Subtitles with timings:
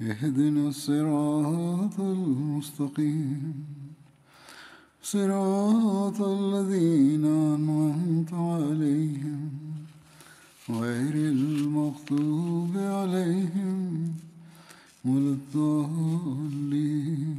[0.00, 3.66] اهدنا الصراط المستقيم.
[5.02, 9.50] صراط الذين أنعمت عليهم
[10.70, 14.14] غير المغضوب عليهم
[15.04, 17.36] ولا الضالين.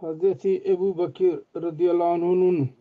[0.00, 2.79] Hazreti Ebu Bakir radıyallahu anh'un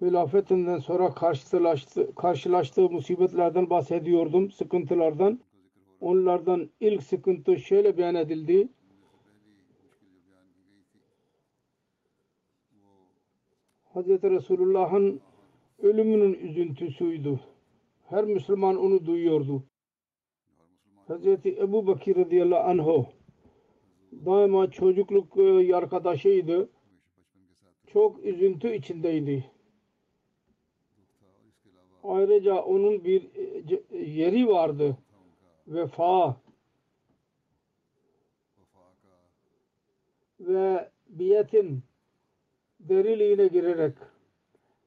[0.00, 5.40] hilafetinden sonra karşılaştı, karşılaştığı musibetlerden bahsediyordum, sıkıntılardan.
[6.00, 8.68] Onlardan ilk sıkıntı şöyle beyan edildi.
[13.84, 15.20] Hazreti Resulullah'ın
[15.78, 17.40] ölümünün üzüntüsüydü.
[18.04, 19.62] Her Müslüman onu duyuyordu.
[21.08, 23.04] Hazreti Ebu Bakir radıyallahu anh
[24.12, 26.68] daima çocukluk e, arkadaşıydı.
[27.86, 29.57] Çok üzüntü içindeydi.
[32.08, 33.22] Ayrıca onun bir
[33.92, 34.96] e, yeri vardı.
[35.66, 36.36] Vefa
[40.40, 41.82] ve biyetin
[42.80, 43.94] deriliğine girerek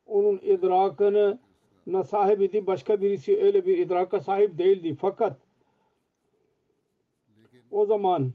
[0.06, 1.40] onun idrakını
[1.88, 2.68] na sahip idi.
[2.68, 4.96] Başka birisi öyle bir idraka sahip değildi.
[5.02, 5.38] Fakat
[7.72, 8.34] o zaman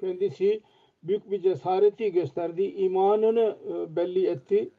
[0.00, 0.62] kendisi
[1.08, 2.62] büyük bir cesareti gösterdi.
[2.62, 4.70] imanını e, belli etti.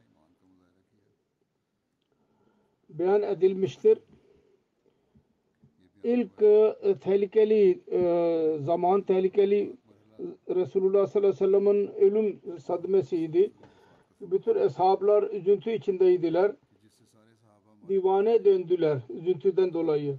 [2.88, 3.98] Beyan edilmiştir.
[6.04, 9.76] İlk e, tehlikeli e, zaman tehlikeli
[10.48, 13.50] Resulullah sallallahu aleyhi ve sellem'in ölüm sadmesiydi.
[14.20, 16.52] Bütün eshablar üzüntü içindeydiler.
[17.88, 20.18] Divane döndüler üzüntüden dolayı.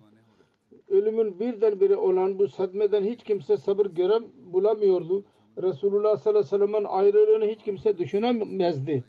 [0.90, 4.24] Ölümün birdenbire olan bu sadmeden hiç kimse sabır görem
[4.54, 5.24] bulamıyordu.
[5.58, 9.04] Resulullah sallallahu aleyhi ve sellem'in ayrılığını hiç kimse düşünemezdi.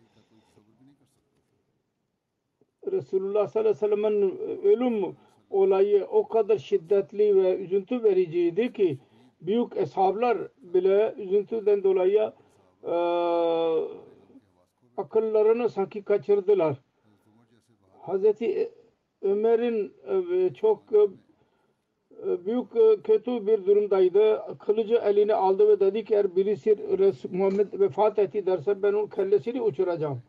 [2.92, 5.16] Resulullah sallallahu aleyhi ve sellem'in ölüm
[5.50, 8.98] olayı o kadar şiddetli ve üzüntü vericiydi ki
[9.41, 12.32] büyük eshablar bile üzüntüden dolayı
[12.84, 12.94] e,
[14.97, 16.76] akıllarını sanki kaçırdılar.
[18.00, 18.72] Hazreti
[19.22, 21.09] Ömer'in e, çok e,
[22.22, 22.72] büyük
[23.05, 24.43] kötü bir durumdaydı.
[24.59, 26.77] Kılıcı eline aldı ve dedi ki eğer birisi
[27.31, 30.22] Muhammed vefat etti derse ben onun kellesini uçuracağım.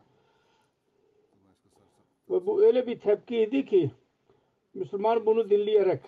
[2.30, 3.92] Ve bu öyle bir tepkiydi ki
[4.74, 6.02] Müslüman bunu dinleyerek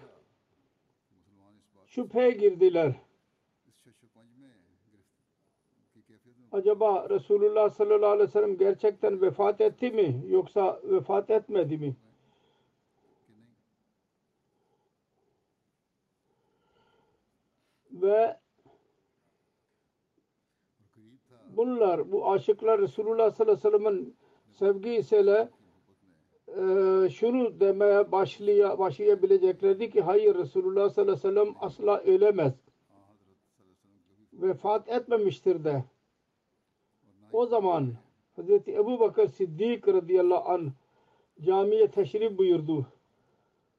[1.85, 2.95] şüpheye girdiler.
[6.51, 11.95] Acaba Resulullah sallallahu aleyhi ve sellem gerçekten vefat etti mi yoksa vefat etmedi mi?
[18.05, 18.37] Ve
[21.49, 24.15] bunlar bu aşıklar Resulullah sallallahu aleyhi ve sellem'in
[24.51, 25.49] sevgisiyle
[26.47, 26.59] e,
[27.09, 32.53] şunu demeye başlaya, başlayabileceklerdi ki hayır Resulullah sallallahu aleyhi ve sellem asla ölemez.
[34.33, 35.83] Vefat etmemiştir de.
[37.31, 37.93] O zaman
[38.35, 40.69] Hazreti Ebu Bakır Siddik radıyallahu anh
[41.41, 42.85] camiye teşrif buyurdu.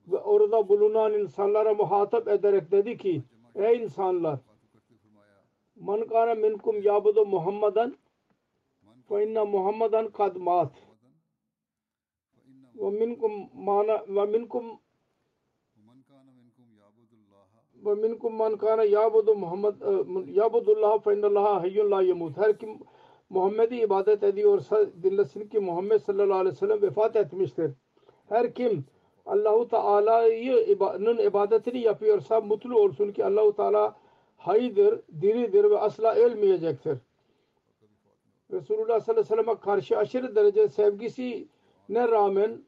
[0.08, 3.22] Ve orada bulunan insanlara muhatap ederek dedi ki
[3.56, 4.38] ey insanlar
[5.76, 7.96] man kana minkum yabudu Muhammadan
[9.08, 10.72] fe inna Muhammadan kad mat
[12.74, 14.80] ve minkum mana ve minkum
[17.84, 19.74] ve minkum man kana yabudu Muhammad
[20.26, 22.80] yabudullah fe innallaha hayyun la yamut her kim
[23.30, 27.72] Muhammed'i ibadet ediyorsa dinlesin ki Muhammed sallallahu aleyhi ve sellem vefat etmiştir.
[28.28, 28.84] Her kim
[29.26, 33.96] Allahu Teala'nın ibadetini yapıyorsa mutlu olsun ki Allahu Teala
[34.36, 36.98] haydır, diridir ve asla ölmeyecektir.
[38.52, 41.48] Resulullah sallallahu aleyhi ve sellem'e karşı aşırı derece sevgisine
[42.08, 42.62] rağmen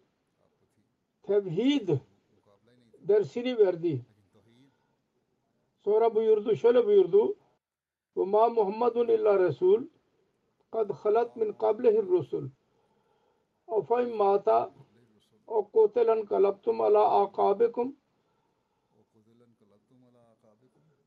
[1.23, 1.89] tevhid
[3.01, 4.01] dersini verdi.
[5.85, 7.37] Sonra buyurdu, şöyle buyurdu.
[8.17, 9.83] Ve ma Muhammedun illa Resul
[10.71, 12.49] kad halat min qablihir rusul.
[13.69, 14.71] Afayim mata
[15.49, 17.97] o kutilan kalabtum ala akabikum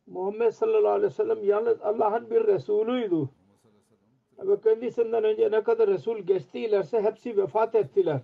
[0.08, 3.30] Muhammed sallallahu aleyhi ve sellem yalnız Allah'ın bir Resulüydü.
[4.40, 8.22] Ve kendisinden önce ne kadar Resul geçtilerse hepsi vefat ettiler.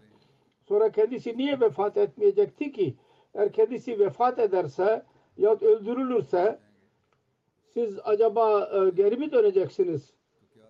[0.68, 2.96] Sonra kendisi niye vefat etmeyecekti ki?
[3.34, 5.06] Eğer kendisi vefat ederse
[5.38, 6.60] ya öldürülürse
[7.74, 10.14] siz acaba e, geri mi döneceksiniz?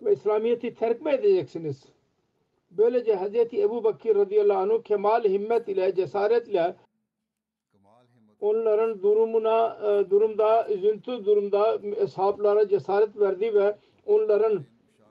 [0.02, 1.84] Ve İslamiyet'i terk mi edeceksiniz?
[2.70, 3.54] Böylece Hz.
[3.54, 6.76] Ebu Bakir radıyallahu anh kemal himmet ile cesaretle
[8.40, 13.76] onların durumuna e, durumda üzüntü durumda ashablara cesaret verdi ve
[14.06, 14.64] onların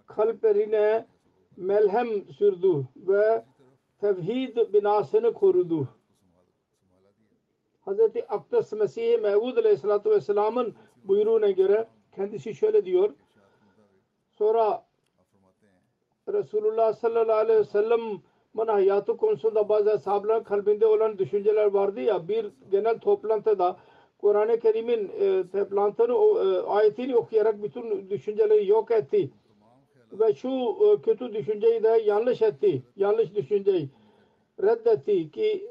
[0.08, 1.06] kalplerine
[1.58, 3.44] melhem sürdü ve
[4.00, 5.88] tevhid binasını korudu.
[7.86, 8.00] Hz.
[8.30, 13.14] Akdas Mesih Mevud Aleyhisselatü Vesselam'ın buyruğuna göre kendisi şöyle diyor.
[14.38, 14.87] Sonra
[16.34, 18.02] Resulullah sallallahu aleyhi ve sellem
[18.54, 23.78] bana hayatı konusunda bazı ashabların kalbinde olan düşünceler vardı ya bir genel toplantıda
[24.18, 29.32] Kur'an-ı Kerim'in e, toplantını e, ayetini okuyarak bütün düşünceleri yok etti.
[30.12, 32.84] Ve şu e, kötü düşünceyi de yanlış etti.
[32.96, 33.90] Yanlış düşünceyi
[34.64, 35.68] reddetti ki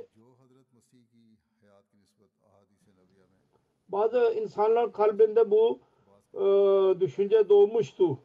[3.89, 5.81] bazı insanlar kalbinde bu
[6.35, 6.41] e,
[7.01, 8.19] düşünce doğmuştu.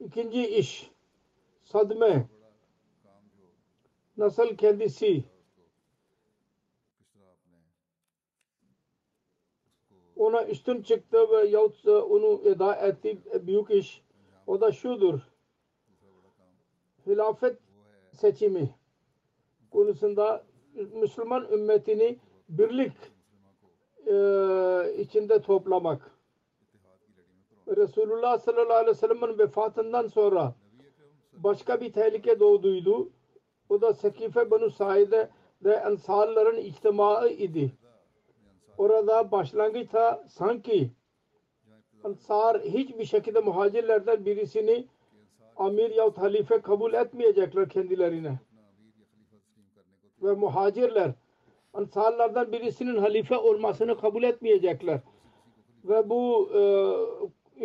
[0.00, 0.90] İkinci iş
[1.72, 2.28] sadme
[4.16, 5.24] nasıl kendisi
[10.16, 14.02] ona üstün çıktı ve yahut onu eda etti büyük iş
[14.46, 15.20] o da şudur
[17.06, 17.58] hilafet
[18.12, 18.74] seçimi
[19.70, 20.44] konusunda
[20.74, 22.18] Müslüman ümmetini
[22.48, 22.92] birlik
[24.98, 26.10] içinde toplamak
[27.66, 30.54] Resulullah sallallahu aleyhi ve sellem'in vefatından sonra
[31.44, 33.10] başka bir tehlike doğduydu.
[33.68, 35.28] O da Sekife Banu Said'e
[35.64, 37.72] ve Ensarların içtimaı idi.
[38.78, 40.90] Orada başlangıçta sanki
[42.04, 44.86] Ensar hiçbir şekilde muhacirlerden birisini
[45.56, 48.38] amir yahut halife kabul etmeyecekler kendilerine.
[50.22, 51.12] Ve muhacirler
[51.74, 55.00] Ansarlardan birisinin halife olmasını kabul etmeyecekler.
[55.84, 56.62] Ve bu e,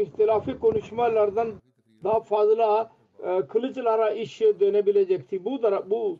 [0.01, 1.51] ihtilafi konuşmalardan
[2.03, 2.91] daha fazla
[3.49, 5.45] kılıçlara iş dönebilecekti.
[5.45, 6.19] Bu bu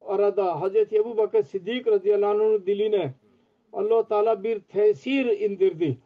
[0.00, 0.92] arada Hz.
[0.92, 3.14] Ebu Bakır Siddik radıyallahu anh'ın diline
[3.72, 5.98] allah Teala bir tesir indirdi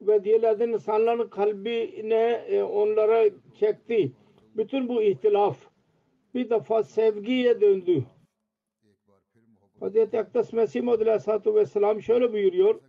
[0.00, 3.24] ve diğerlerden insanların kalbine e, onlara
[3.60, 4.12] çekti.
[4.56, 5.58] Bütün bu ihtilaf
[6.34, 8.04] bir defa sevgiye döndü.
[9.80, 10.14] Hz.
[10.14, 12.80] Aktas Mesih Maud Aleyhisselatü Vesselam şöyle buyuruyor.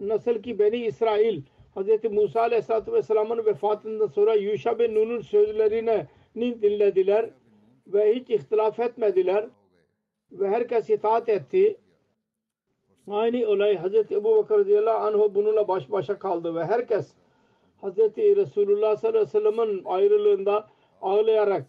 [0.00, 1.42] Nasıl ki Beni İsrail
[1.76, 2.04] Hz.
[2.10, 6.06] Musa Aleyhisselatü Vesselam'ın vefatından sonra Yuşa bin Nun'un sözlerini
[6.36, 7.30] dinlediler
[7.86, 9.46] ve hiç ihtilaf etmediler
[10.32, 11.76] ve herkes itaat etti.
[13.10, 14.12] Aynı olay Hz.
[14.12, 17.14] Ebu Bakır radıyallahu anh bununla baş başa kaldı ve herkes
[17.82, 17.98] Hz.
[18.16, 20.68] Resulullah sallallahu aleyhi ve sellem'in ayrılığında
[21.02, 21.66] ağlayarak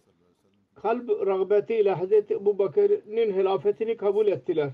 [0.75, 2.11] kalp rağbetiyle Hz.
[2.11, 4.71] Ebu Bakır'ın hilafetini kabul ettiler.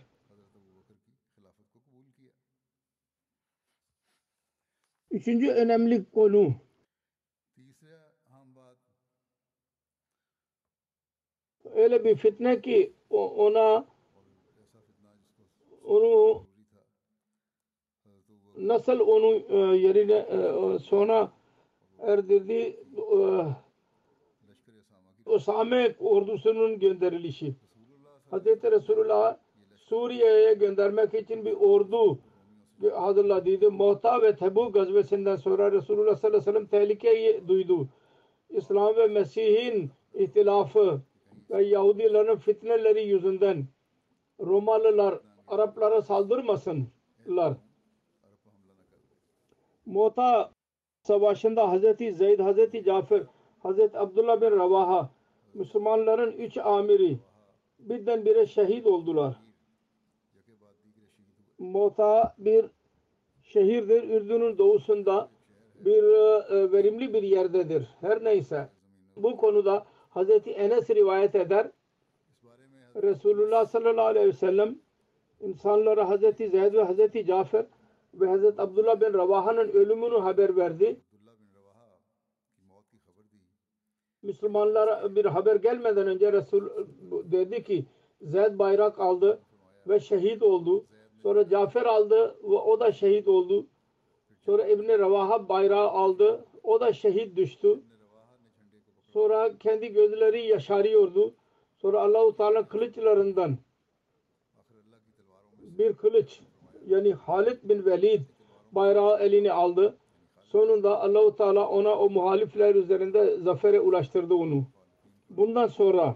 [5.16, 6.54] Üçüncü önemli konu
[11.76, 13.86] öyle bir fitne ki ona
[15.84, 16.44] onu
[18.58, 21.32] nasıl onu e, yerine e, sona
[22.00, 23.20] erdirdi e,
[25.26, 27.56] Osame ordusunun gönderilişi.
[28.32, 28.46] Hz.
[28.46, 29.38] Resulullah
[29.76, 32.20] Suriye'ye göndermek için bir ordu
[32.94, 33.72] hazırladıydı.
[33.72, 37.88] Muhta ve Tebuk gazvesinden sonra Resulullah sallallahu aleyhi ve sellem tehlikeyi duydu.
[38.50, 41.02] İslam ve Mesih'in ihtilafı
[41.50, 43.66] ve Yahudilerin fitneleri yüzünden
[44.40, 47.58] Romalılar Araplara saldırmasınlar.
[49.86, 50.52] Muhta
[51.02, 53.24] savaşında Hazreti Zeyd, Hazreti Cafer,
[53.60, 55.10] Hazreti Abdullah bin Ravaha
[55.54, 57.18] Müslümanların üç amiri
[57.80, 59.45] birdenbire şehit oldular.
[61.66, 62.66] Mota bir
[63.44, 64.10] şehirdir.
[64.10, 65.30] Ürdün'ün doğusunda
[65.76, 67.88] bir e, verimli bir yerdedir.
[68.02, 68.70] Her neyse
[69.16, 71.72] bu konuda Hazreti Enes rivayet eder.
[72.96, 74.76] Resulullah sallallahu aleyhi ve sellem
[75.42, 77.66] insanlara Hazreti Zeyd ve Hazreti Cafer
[78.14, 81.00] ve Hazreti Abdullah bin Ravaha'nın ölümünü haber verdi.
[84.22, 86.70] Müslümanlara bir haber gelmeden önce Resul
[87.12, 87.86] dedi ki
[88.22, 89.40] Zeyd bayrak aldı
[89.88, 90.86] ve şehit oldu.
[91.24, 93.68] Sonra Cafer aldı ve o da şehit oldu.
[94.46, 96.46] Sonra İbn Ravaha bayrağı aldı.
[96.64, 97.80] O da şehit düştü.
[99.14, 101.34] Sonra kendi gözleri yaşarıyordu.
[101.78, 103.58] Sonra Allahu Teala kılıçlarından
[105.60, 106.40] bir kılıç
[106.88, 108.22] yani Halid bin Velid
[108.72, 109.98] bayrağı eline aldı.
[110.44, 114.64] Sonunda Allahu Teala ona o muhalifler üzerinde zafere ulaştırdı onu.
[115.30, 116.16] Bundan sonra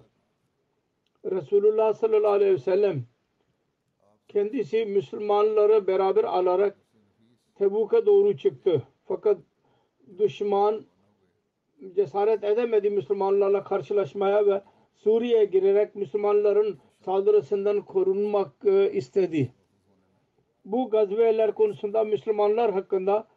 [1.25, 3.05] Resulullah sallallahu aleyhi ve sellem
[4.29, 6.77] kendisi Müslümanları beraber alarak
[7.55, 8.83] Tebuk'a doğru çıktı.
[9.05, 9.37] Fakat
[10.17, 10.85] düşman
[11.95, 14.61] cesaret edemedi Müslümanlarla karşılaşmaya ve
[14.95, 19.53] Suriye'ye girerek Müslümanların saldırısından korunmak e, istedi.
[20.65, 23.27] Bu gazveler konusunda Müslümanlar hakkında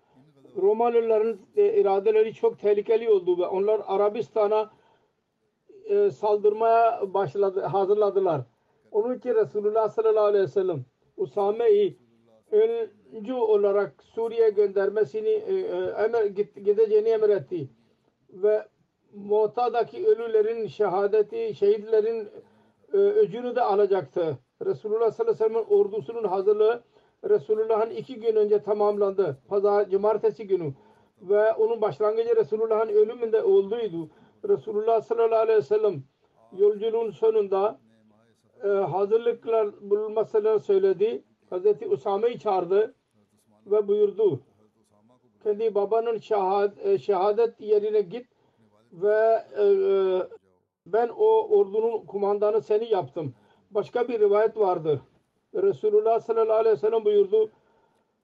[0.56, 4.70] Romalıların e, iradeleri çok tehlikeli oldu ve onlar Arabistan'a
[5.84, 8.51] e, saldırmaya başladı, hazırladılar.
[8.92, 10.84] Onun için Resulullah sallallahu aleyhi ve sellem
[11.16, 11.98] Usame'yi
[12.50, 15.54] öncü olarak Suriye göndermesini e,
[16.04, 16.24] emir,
[16.64, 17.68] gideceğini emretti.
[18.30, 18.66] Ve
[19.14, 22.28] Mu'ta'daki ölülerin şehadeti, şehitlerin
[22.92, 24.38] e, öcünü de alacaktı.
[24.66, 26.82] Resulullah sallallahu aleyhi ve sellem ordusunun hazırlığı
[27.28, 29.38] Resulullah'ın iki gün önce tamamlandı.
[29.48, 30.72] Pazar, cumartesi günü.
[31.22, 34.08] Ve onun başlangıcı Resulullah'ın ölümünde olduydu.
[34.48, 36.02] Resulullah sallallahu aleyhi ve sellem
[36.58, 37.78] yolculuğun sonunda
[38.64, 41.24] e, hazırlıklar bulunmasını söyledi.
[41.50, 42.94] Hazreti Usame'yi çağırdı
[43.66, 44.40] ve buyurdu.
[45.42, 48.26] Kendi babanın şahad, e, şehadet yerine git
[48.92, 49.66] ve e,
[50.86, 53.34] ben o ordunun kumandanı seni yaptım.
[53.70, 55.00] Başka bir rivayet vardır.
[55.54, 57.50] Resulullah sallallahu aleyhi ve sellem buyurdu.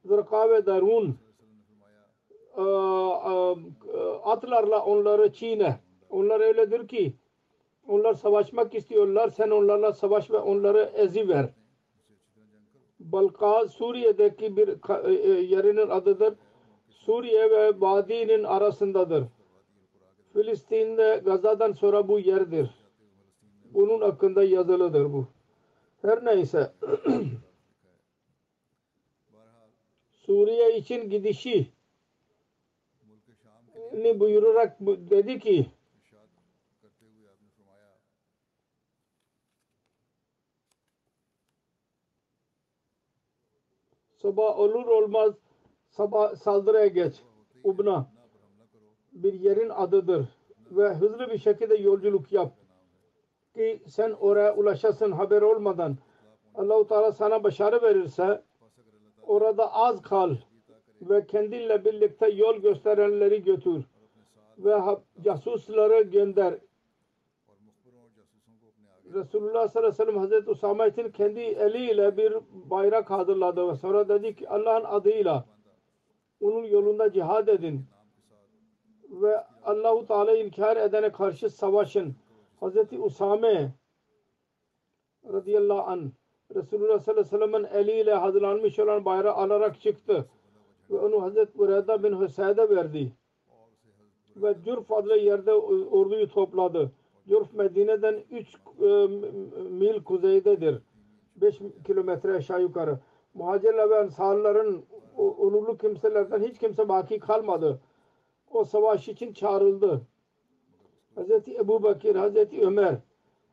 [0.05, 1.19] Zırka ve Darun
[4.25, 5.77] atlarla onları çiğne.
[6.11, 7.15] Onlar öyledir ki
[7.89, 9.31] onlar savaşmak istiyorlar.
[9.31, 11.49] Sen onlarla savaş ve onları eziver.
[13.01, 14.69] Balka Suriye'deki bir
[15.43, 16.35] yerinin adıdır.
[16.89, 19.25] Suriye ve Vadi'nin arasındadır.
[20.33, 22.71] Filistin'de Gaza'dan sonra bu yerdir.
[23.65, 25.27] Bunun hakkında yazılıdır bu.
[26.03, 26.73] Her neyse
[30.13, 31.73] Suriye için gidişi
[33.93, 35.67] ni buyurarak dedi ki
[44.29, 45.35] sabah olur olmaz
[45.89, 47.15] sabah saldırıya geç.
[47.65, 48.07] Ubna
[49.13, 50.27] bir yerin adıdır
[50.71, 52.53] ve hızlı bir şekilde yolculuk yap
[53.55, 55.97] ki sen oraya ulaşasın haber olmadan
[56.55, 58.43] Allahu Teala sana başarı verirse
[59.23, 60.37] orada az kal
[61.03, 63.85] ve kendinle birlikte yol gösterenleri götür
[64.59, 64.75] ve
[65.21, 66.55] casusları gönder.
[69.15, 74.09] Resulullah sallallahu aleyhi ve sellem Hazreti Usame için kendi eliyle bir bayrak hazırladı ve sonra
[74.09, 75.45] dedi ki Allah'ın adıyla
[76.41, 77.85] onun yolunda cihad edin
[79.11, 82.15] ve Allahu Teala'yı inkar edene karşı savaşın.
[82.61, 83.73] Hazreti Usame
[85.33, 86.11] radıyallahu anh
[86.55, 90.29] Resulullah sallallahu aleyhi ve sellem'in eliyle hazırlanmış olan bayrağı alarak çıktı.
[90.91, 93.13] Ve onu Hazreti Burada bin Hüseyin'e verdi.
[94.37, 96.93] Ve Cürf adlı yerde orduyu topladı.
[97.29, 98.87] Cürf Medine'den 3 e,
[99.71, 100.83] mil kuzeydedir.
[101.37, 102.99] 5 kilometre aşağı yukarı.
[103.35, 104.85] Muhacirler ve Ensarların
[105.17, 107.81] onurlu kimselerden hiç kimse baki kalmadı.
[108.51, 110.01] O savaş için çağrıldı.
[111.15, 112.97] Hazreti Ebu Bakir, Hazreti Ömer,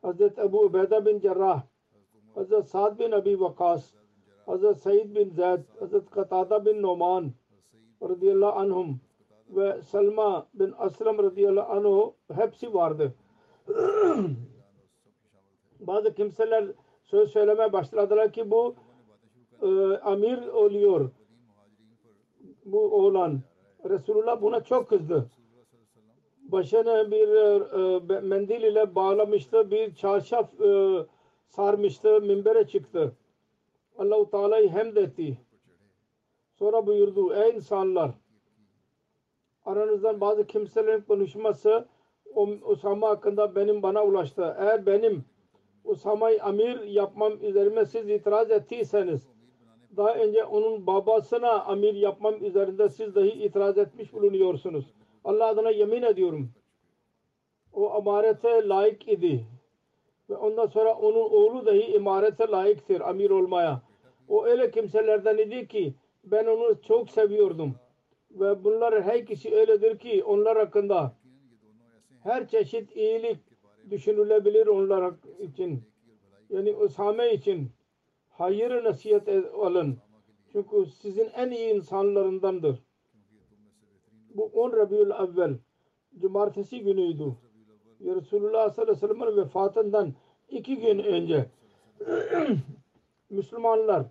[0.02, 1.62] Hazreti Ebu Ubeyda bin Cerrah,
[2.34, 3.92] Hazreti Sa'd bin Abi Vakas,
[4.46, 7.32] Hazreti Said bin Zayd, Hazreti Katada bin Noman
[8.02, 9.00] radıyallahu anhum
[9.50, 13.14] ve Salma bin Aslam radıyallahu anhu hepsi vardı.
[15.80, 16.64] Bazı kimseler
[17.04, 18.74] söz söylemeye başladılar ki bu
[19.62, 21.10] e, amir oluyor.
[22.64, 23.40] Bu oğlan.
[23.84, 25.30] Resulullah buna çok kızdı
[26.52, 27.28] başına bir
[28.14, 29.70] e, mendil ile bağlamıştı.
[29.70, 30.98] Bir çarşaf e,
[31.48, 32.20] sarmıştı.
[32.20, 33.12] Minbere çıktı.
[33.98, 35.38] Allah-u Teala'yı hemd etti.
[36.58, 37.34] Sonra buyurdu.
[37.34, 38.10] Ey insanlar
[39.64, 41.88] aranızdan bazı kimselerin konuşması
[42.64, 44.56] Usama hakkında benim bana ulaştı.
[44.58, 45.24] Eğer benim
[45.84, 49.36] Usama'yı amir yapmam üzerime siz itiraz ettiyseniz
[49.96, 54.84] daha önce onun babasına amir yapmam üzerinde siz dahi itiraz etmiş bulunuyorsunuz.
[55.24, 56.50] Allah adına yemin ediyorum.
[57.72, 59.46] O amarete layık idi.
[60.30, 63.82] Ve ondan sonra onun oğlu dahi imarete layıktır amir olmaya.
[64.28, 67.74] O öyle kimselerden idi ki ben onu çok seviyordum.
[68.30, 71.12] Ve bunlar her kişi öyledir ki onlar hakkında
[72.26, 73.38] her çeşit iyilik
[73.90, 75.82] düşünülebilir onlar için.
[76.50, 77.70] Yani Usame için
[78.28, 79.98] hayır nasihat e- alın.
[80.52, 82.82] Çünkü sizin en iyi insanlarındandır.
[84.34, 85.58] Bu 10 Rabiul Evvel
[86.18, 87.36] Cumartesi günüydü.
[88.00, 90.14] Resulullah sallallahu aleyhi ve sellem'in vefatından
[90.48, 91.46] iki gün önce
[93.30, 94.06] Müslümanlar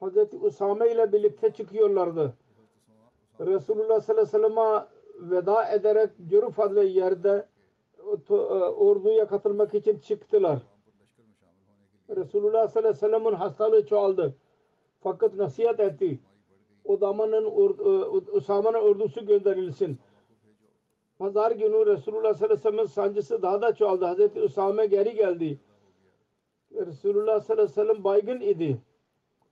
[0.00, 2.34] Hazreti Usame ile birlikte çıkıyorlardı.
[3.40, 7.46] Resulullah sallallahu aleyhi ve sellem'e veda ederek Cüruf adlı yerde
[8.30, 10.62] e, orduya katılmak için çıktılar.
[12.16, 14.34] Resulullah sallallahu aleyhi ve sellem'in hastalığı çoğaldı.
[15.00, 16.20] Fakat nasihat etti.
[16.84, 17.44] O zamanın
[18.32, 19.98] Usame'nin ordusu gönderilsin.
[21.18, 24.04] Pazar günü Resulullah sallallahu aleyhi ve sellem'in sancısı daha da çoğaldı.
[24.04, 25.60] Hazreti Usame geri geldi.
[26.72, 28.78] Resulullah sallallahu aleyhi ve sellem baygın idi.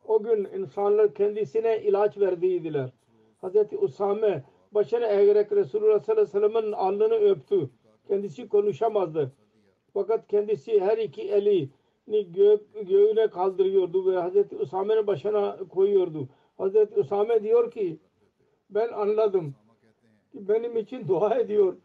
[0.04, 2.90] O gün insanlar kendisine ilaç verdiydiler.
[3.40, 7.70] Hazreti Usame başını eğerek Resulullah sallallahu aleyhi ve sellem'in alnını öptü.
[8.08, 9.32] Kendisi konuşamazdı.
[9.94, 16.28] Fakat kendisi her iki elini gök, göğüne kaldırıyordu ve Hazreti Usame'nin başına koyuyordu.
[16.58, 17.98] Hazreti Usame diyor ki
[18.70, 19.54] ben anladım
[20.32, 21.76] ki benim için dua ediyor.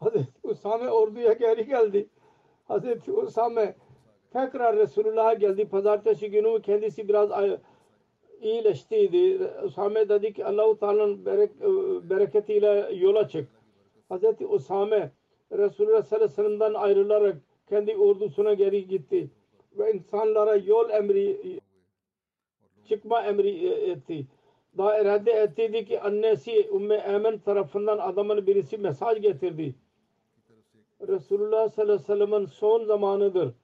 [0.00, 2.08] Hazreti Usame orduya geri geldi.
[2.64, 3.74] Hazreti Usame
[4.32, 5.68] tekrar Resulullah'a geldi.
[5.68, 7.30] Pazartesi günü kendisi biraz
[8.44, 9.50] iyileştiydi.
[9.64, 11.50] Usame dedi ki Allah-u Teala'nın berek,
[12.10, 13.48] bereketiyle yola çık.
[14.08, 15.10] Hazreti Usame
[15.52, 17.36] Resulullah sallallahu aleyhi ve sellem'den ayrılarak
[17.68, 19.30] kendi ordusuna geri gitti.
[19.78, 21.60] Ve insanlara yol emri
[22.88, 24.26] çıkma emri etti.
[24.78, 29.74] Daha irade ettiydi ki annesi Ümmü Emen tarafından adamın birisi mesaj getirdi.
[31.08, 33.54] Resulullah sallallahu aleyhi ve sellem'in son zamanıdır.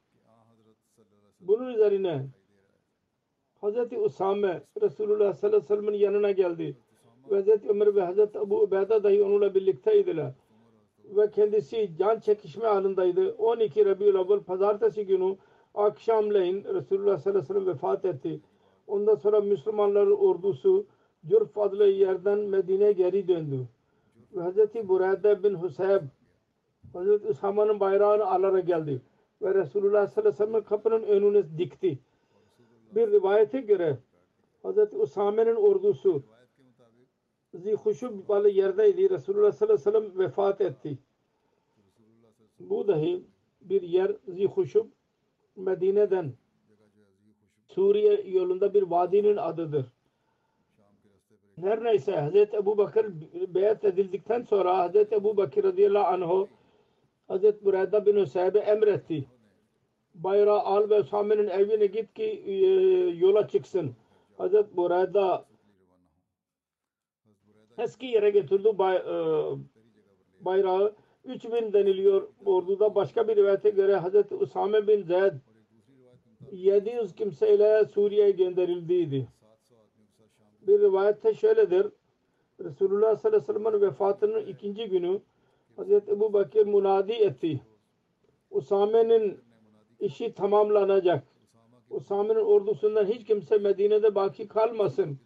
[1.41, 2.27] Bunun üzerine
[3.61, 6.77] Hazreti Usame Resulullah sallallahu aleyhi ve sellem'in yanına geldi.
[7.31, 10.33] Ve Hazreti Ömer ve Hazreti Ebu Ubeyda dahi onunla birlikteydiler.
[11.05, 13.35] Ve kendisi can çekişme halindeydi.
[13.39, 15.37] 12 Rabiul Avval pazartesi günü
[15.75, 18.41] akşamleyin Resulullah sallallahu aleyhi ve sellem vefat etti.
[18.87, 20.87] Ondan sonra Müslümanların ordusu
[21.27, 23.69] Cürf adlı yerden Medine'ye geri döndü.
[24.37, 26.03] Ve Hazreti Burayda bin Husayb
[26.93, 29.01] Hazreti Usame'nin bayrağını alarak geldi.
[29.43, 31.99] Ve Resulullah sallallahu aleyhi ve sellem kapının önüne dikti.
[32.95, 33.99] Bir rivayete göre
[34.63, 36.23] Hazreti Usame'nin ordusu
[37.55, 39.11] Zihuşub adlı yerdeydi.
[39.11, 40.99] Resulullah sallallahu aleyhi ve sellem vefat etti.
[42.61, 43.25] Bu dahi
[43.61, 44.87] bir yer Zihuşub
[45.57, 46.33] Medine'den
[47.69, 49.87] Suriye yolunda bir vadinin adıdır.
[51.57, 53.07] Her neyse Hazreti Ebu Bakır
[53.55, 56.49] beyat edildikten sonra Hazreti Ebu Bakır radıyallahu anh'u
[57.29, 59.27] Hazreti Burada bin Hüseyin'e emretti.
[60.15, 62.55] Bayrağı al ve Usame'nin evine git ki e,
[63.11, 63.95] yola çıksın.
[64.39, 65.45] Hazreti Burada
[67.79, 69.15] eski yere götürdü bay, e,
[70.41, 70.95] bayrağı.
[71.25, 72.95] 3000 deniliyor orduda.
[72.95, 75.33] Başka bir rivayete göre Hazreti Usame bin Zeyd
[76.53, 79.29] 700 kimseyle Suriye'ye gönderildiydi.
[80.67, 81.87] Bir rivayette şöyledir.
[82.61, 85.21] Resulullah sallallahu aleyhi ve sellem'in vefatının ikinci günü
[85.77, 87.61] Hazreti Ebu Bakir munadi etti.
[88.51, 89.41] Usame'nin
[90.01, 91.25] işi tamamlanacak.
[91.91, 95.19] Usame'nin ordusundan hiç kimse Medine'de baki kalmasın.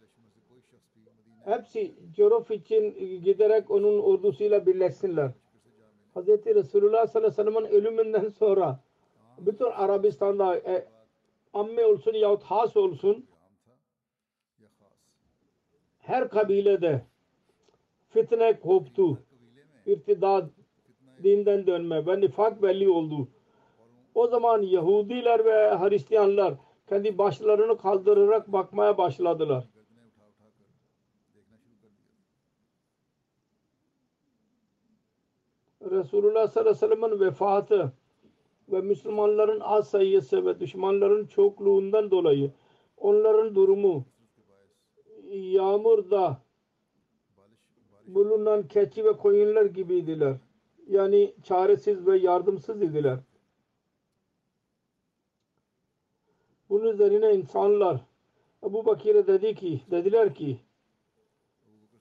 [1.45, 2.91] Hepsi Corof için
[3.23, 5.31] giderek onun ordusuyla birleşsinler.
[6.13, 8.79] Hazreti Resulullah sallallahu aleyhi ve sellem'in ölümünden sonra
[9.37, 10.87] bütün Arabistan'da e,
[11.53, 13.25] amme olsun yahut has olsun
[15.99, 17.01] her kabilede
[18.09, 19.19] fitne koptu.
[19.85, 20.49] İrtidad
[21.23, 23.27] dinden dönme ve nifak belli oldu.
[24.15, 26.53] O zaman Yahudiler ve Hristiyanlar
[26.89, 29.67] kendi başlarını kaldırarak bakmaya başladılar.
[35.81, 37.91] Resulullah sallallahu aleyhi ve sellem'in vefatı
[38.71, 42.51] ve Müslümanların az sayısı ve düşmanların çokluğundan dolayı
[42.97, 44.05] onların durumu
[45.31, 46.37] yağmurda
[48.07, 50.35] bulunan keçi ve koyunlar gibiydiler.
[50.87, 53.19] Yani çaresiz ve yardımsız idiler.
[56.69, 58.01] Bunun üzerine insanlar
[58.63, 60.57] Ebu Bakir'e dedi ki, dediler ki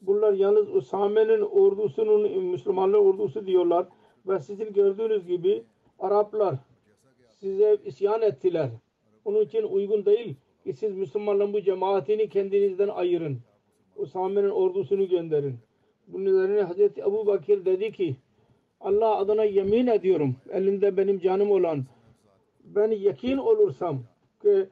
[0.01, 3.87] bunlar yalnız Usame'nin ordusunun Müslümanlar ordusu diyorlar
[4.27, 5.65] ve sizin gördüğünüz gibi
[5.99, 6.55] Araplar
[7.41, 8.71] size isyan ettiler.
[9.25, 13.39] Onun için uygun değil ki siz Müslümanların bu cemaatini kendinizden ayırın.
[13.97, 15.57] Usame'nin ordusunu gönderin.
[16.07, 18.17] Bunun üzerine Hazreti Ebu Bakir dedi ki
[18.81, 21.85] Allah adına yemin ediyorum elinde benim canım olan
[22.65, 24.03] ben yakin olursam
[24.45, 24.69] ki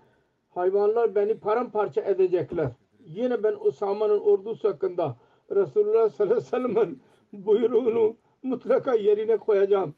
[0.51, 2.71] hayvanlar beni paramparça edecekler.
[3.05, 5.17] Yine ben Usame'nin ordusu hakkında
[5.51, 9.95] Resulullah sallallahu aleyhi ve sellem'in buyruğunu mutlaka yerine koyacağım.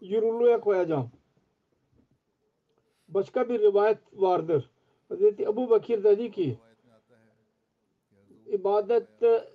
[0.00, 1.10] Yürürlüğe koyacağım.
[3.08, 4.70] Başka bir rivayet vardır.
[5.08, 6.58] Hazreti Ebu Bakir dedi ki
[8.46, 9.08] ibadet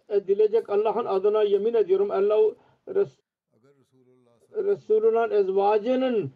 [0.09, 2.55] edilecek Allah'ın adına yemin ediyorum Allah
[2.87, 3.19] Res
[4.55, 6.31] Resulullah'ın ezvacının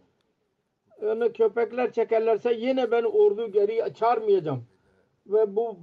[1.02, 4.64] yani köpekler çekerlerse yine ben ordu geri çağırmayacağım.
[5.28, 5.78] Ve bu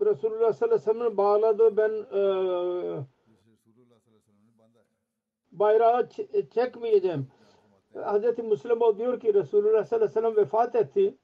[0.00, 2.22] Resulullah sallallahu aleyhi ve sellem'in bağladığı ben e,
[5.52, 6.08] bayrağı
[6.54, 7.26] çekmeyeceğim.
[7.94, 8.38] Hz.
[8.38, 11.14] Müslim diyor ki Resulullah sallallahu aleyhi ve sellem vefat etti.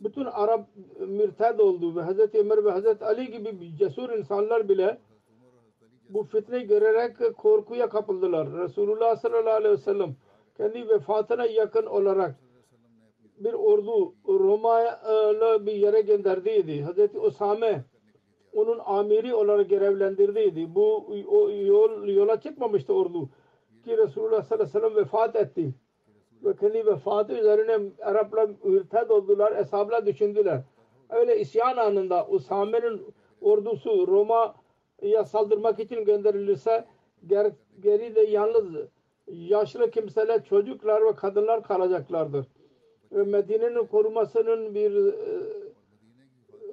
[0.00, 0.68] Bütün Arap
[0.98, 2.34] mürted oldu ve Hz.
[2.34, 3.02] Ömer ve Hz.
[3.02, 4.98] Ali gibi cesur insanlar bile
[6.08, 8.52] bu fitneyi görerek korkuya kapıldılar.
[8.52, 10.16] Resulullah sallallahu aleyhi ve sellem
[10.56, 12.34] kendi vefatına yakın olarak
[13.38, 15.00] bir ordu Roma'ya
[15.66, 16.82] bir yere gönderdiydi.
[16.82, 17.84] Hazreti Osame
[18.52, 20.74] onun amiri olarak görevlendirdiydi.
[20.74, 23.28] Bu o yol yola çıkmamıştı ordu
[23.84, 25.74] ki Resulullah sallallahu aleyhi ve sellem vefat etti.
[26.44, 30.60] Ve kendi vefatı üzerine Araplar ürted oldular, eshablar düşündüler.
[31.10, 33.02] Öyle isyan anında Usame'nin
[33.40, 36.84] ordusu Roma'ya saldırmak için gönderilirse
[37.26, 38.74] ger, geride yalnız
[39.28, 42.46] yaşlı kimseler, çocuklar ve kadınlar kalacaklardır.
[43.12, 45.12] Ve Medine'nin korumasının bir e,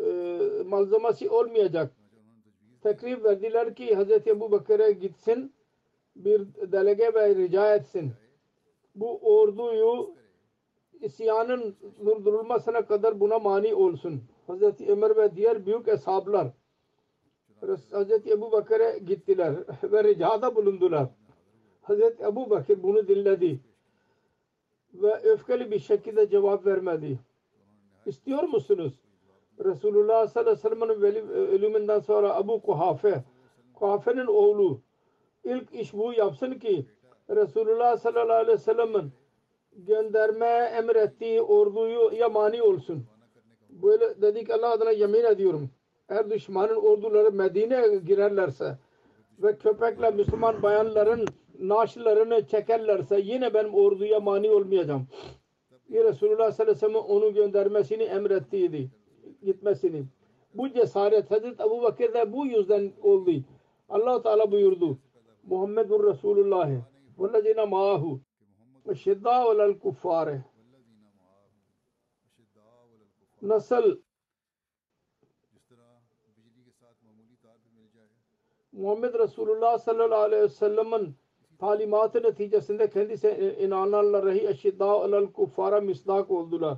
[0.06, 1.92] e, malzemesi olmayacak.
[2.84, 4.28] Teklif verdiler ki Hz.
[4.28, 5.54] Ebu Bakır'a gitsin
[6.16, 8.12] bir delege ve rica etsin.
[8.96, 10.16] Bu orduyu
[11.02, 14.22] isyanın durdurulmasına kadar buna mani olsun.
[14.48, 14.82] Hz.
[14.88, 16.48] Ömer ve diğer büyük eshablar
[17.62, 18.28] Hz.
[18.28, 21.08] Ebu Bakır'a gittiler ve ricada bulundular.
[21.84, 22.02] Hz.
[22.20, 23.60] Ebu Bakır bunu dinledi
[24.94, 27.20] ve öfkeli bir şekilde cevap vermedi.
[28.06, 28.94] İstiyor musunuz?
[29.66, 33.24] Resulullah sallallahu aleyhi ve sellem'in ölümünden sonra Abu Kuhafe,
[33.74, 34.80] Kuhafe'nin oğlu
[35.44, 36.86] ilk iş bu yapsın ki
[37.30, 39.12] Resulullah sallallahu aleyhi ve sellem'in
[39.76, 43.06] gönderme emrettiği orduyu yamani olsun.
[43.70, 45.70] Böyle dedik Allah adına yemin ediyorum.
[46.10, 48.78] Eğer düşmanın orduları Medine'ye girerlerse
[49.40, 51.26] ve köpekle Müslüman bayanların
[51.60, 55.08] naaşlarını çekerlerse yine benim orduya mani olmayacağım.
[55.90, 58.90] Ya Resulullah sallallahu aleyhi ve sellem onu göndermesini emrettiydi.
[59.44, 60.04] Gitmesini.
[60.54, 63.32] Bu cesaret Hazreti Ebu Bakır'da bu yüzden oldu.
[63.90, 64.98] allah Teala buyurdu.
[65.44, 66.70] Muhammedur Resulullah
[67.20, 68.20] vellezine maahu
[68.96, 70.42] şidda velel kuffare
[73.42, 73.98] nasıl
[78.72, 81.16] Muhammed Resulullah sallallahu aleyhi ve sellem'in
[81.64, 86.78] talimatı neticesinde kendisi inananlara eşidda alel kuffara misdak oldular.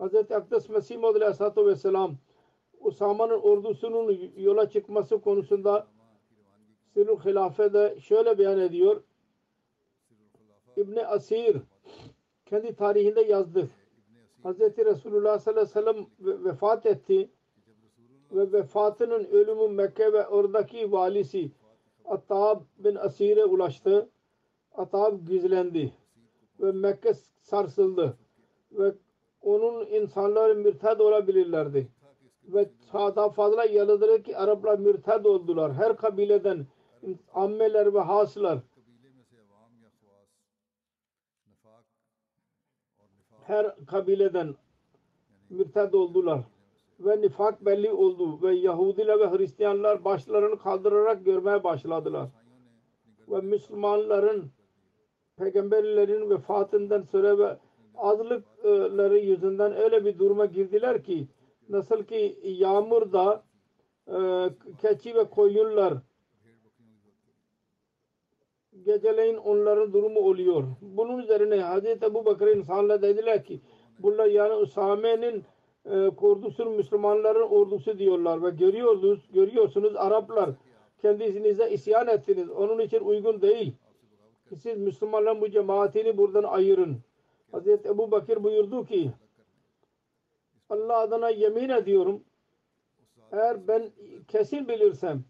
[0.00, 0.14] Hz.
[0.14, 2.16] Akdes Mesih Maud Aleyhisselatü Vesselam
[2.80, 5.86] Usama'nın ordusunun yola çıkması konusunda
[6.94, 9.02] Sirrul Hilafe'de şöyle beyan ediyor.
[10.76, 11.56] İbni Asir
[12.46, 13.68] kendi tarihinde yazdı.
[14.44, 14.60] Hz.
[14.60, 17.30] Resulullah sallallahu aleyhi ve sellem vefat etti
[18.32, 21.50] ve vefatının ölümü Mekke ve oradaki valisi
[22.08, 24.08] Atab bin Asir'e ulaştı.
[24.74, 25.92] Atab gizlendi
[26.60, 28.16] ve Mekke sarsıldı
[28.72, 28.92] ve
[29.42, 31.88] onun insanları mürted olabilirlerdi.
[32.44, 35.74] Ve daha fazla yalıdır ki Araplar mürted oldular.
[35.74, 36.66] Her kabileden
[37.34, 38.58] ammeler ve haslar
[43.46, 44.54] her kabileden
[45.50, 46.40] mürted oldular
[47.00, 52.28] ve nifak belli oldu ve Yahudiler ve Hristiyanlar başlarını kaldırarak görmeye başladılar.
[53.28, 54.50] Ve Müslümanların
[55.36, 57.56] peygamberlerin vefatından sonra ve
[57.96, 61.28] azlıkları yüzünden öyle bir duruma girdiler ki
[61.68, 63.42] nasıl ki yağmurda
[64.08, 64.16] e,
[64.80, 65.94] keçi ve koyunlar
[68.84, 70.64] geceleyin onların durumu oluyor.
[70.80, 73.60] Bunun üzerine Hazreti Ebu Bakır insanlar dediler ki
[73.98, 75.44] bunlar yani Usame'nin
[75.90, 80.50] e, ordusunun Müslümanların ordusu diyorlar ve görüyorsunuz, görüyorsunuz Araplar
[81.02, 82.50] kendinize isyan ettiniz.
[82.50, 83.72] Onun için uygun değil.
[84.62, 86.96] Siz Müslümanların bu cemaatini buradan ayırın.
[87.52, 89.10] Hazreti Ebu Bakır buyurdu ki
[90.70, 92.20] Allah adına yemin ediyorum
[93.32, 93.90] eğer ben
[94.28, 95.24] kesin bilirsem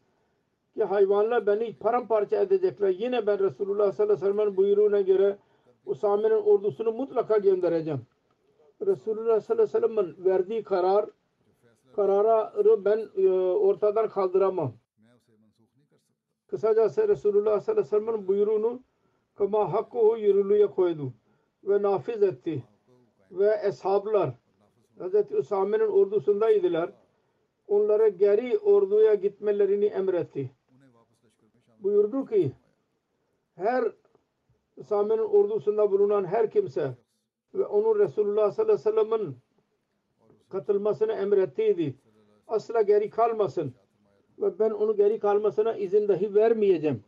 [0.74, 2.88] ki hayvanlar beni paramparça edecekler.
[2.88, 5.36] Yine ben Resulullah sallallahu aleyhi ve sellem'in buyruğuna göre
[5.86, 8.00] Usame'nin ordusunu mutlaka göndereceğim.
[8.80, 11.06] Resulullah sallallahu aleyhi ve sellem'in verdiği karar
[11.96, 14.72] kararı ben e, ortadan kaldıramam.
[16.46, 18.82] Kısacası Resulullah sallallahu aleyhi ve sellem'in buyruğunu
[19.34, 21.12] kama hakkuhu yürürlüğe koydu
[21.64, 22.64] ve nafiz etti.
[23.30, 24.34] Ve eshablar
[24.98, 25.32] Hz.
[25.32, 26.92] Usame'nin ordusundaydılar.
[27.68, 30.50] Onlara geri orduya gitmelerini emretti.
[31.78, 32.52] Buyurdu ki
[33.54, 33.92] her
[34.76, 36.94] Usame'nin ordusunda bulunan her kimse
[37.54, 39.36] ve onun Resulullah sallallahu aleyhi ve sellem'in
[40.48, 41.94] katılmasını emrettiydi.
[42.48, 43.74] Asla geri kalmasın.
[44.38, 47.04] Ve ben onu geri kalmasına izin dahi vermeyeceğim.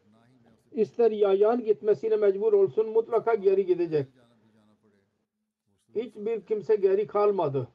[0.72, 4.06] İster yayan gitmesine mecbur olsun mutlaka geri gidecek.
[5.94, 7.68] Hiçbir kimse geri kalmadı.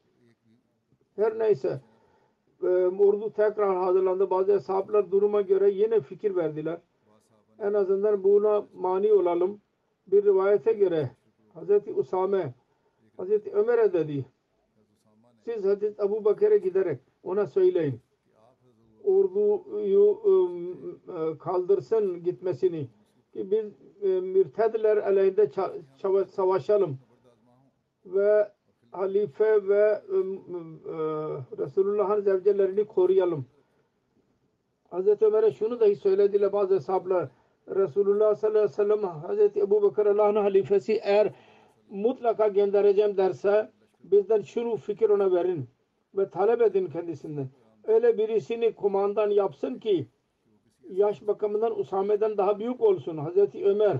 [1.16, 1.82] Her neyse
[2.64, 4.30] e, ordu tekrar hazırlandı.
[4.30, 6.78] Bazı sahabeler duruma göre yine fikir verdiler.
[7.60, 9.62] En azından buna mani olalım.
[10.08, 11.12] Bir rivayete göre
[11.54, 12.54] Hazreti Usame
[13.18, 14.26] Hazreti Ömer'e dedi
[15.46, 18.00] siz Hazreti Ebu Bakır'a giderek ona söyleyin
[19.04, 22.88] orduyu ıı, kaldırsın gitmesini
[23.34, 23.66] ki biz
[24.02, 25.50] e, mürtedler aleyhinde
[26.26, 26.98] savaşalım
[28.06, 28.52] ve
[28.92, 33.46] halife ve ıı, Resulullah'ın zevcelerini koruyalım.
[34.90, 37.30] Hazreti Ömer'e şunu dahi söylediler bazı hesaplar.
[37.68, 41.34] Resulullah sallallahu aleyhi ve sellem Hazreti Ebu Bakır Allah'ın halifesi eğer
[41.90, 43.72] mutlaka göndereceğim derse
[44.04, 45.68] bizden şunu fikir ona verin
[46.18, 47.50] ve talep edin kendisinden.
[47.84, 50.08] Öyle birisini kumandan yapsın ki
[50.90, 53.18] yaş bakımından Usame'den daha büyük olsun.
[53.18, 53.98] Hazreti Ömer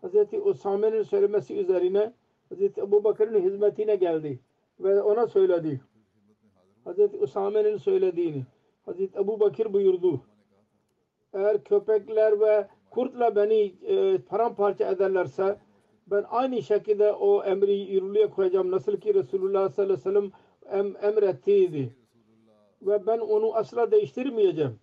[0.00, 2.12] Hazreti Usame'nin söylemesi üzerine
[2.48, 4.40] Hazreti Ebu Bakır'ın hizmetine geldi
[4.80, 5.80] ve ona söyledi.
[6.84, 8.44] Hazreti Usame'nin söylediğini
[8.84, 10.20] Hazreti Ebu Bakır buyurdu.
[11.32, 15.58] Eğer köpekler ve kurtla beni e, paramparça ederlerse
[16.06, 18.70] ben aynı şekilde o emri yürürlüğe koyacağım.
[18.70, 20.30] Nasıl ki Resulullah sallallahu aleyhi ve sellem
[20.70, 21.96] em, emrettiydi.
[22.82, 24.78] Ve ben onu asla değiştirmeyeceğim.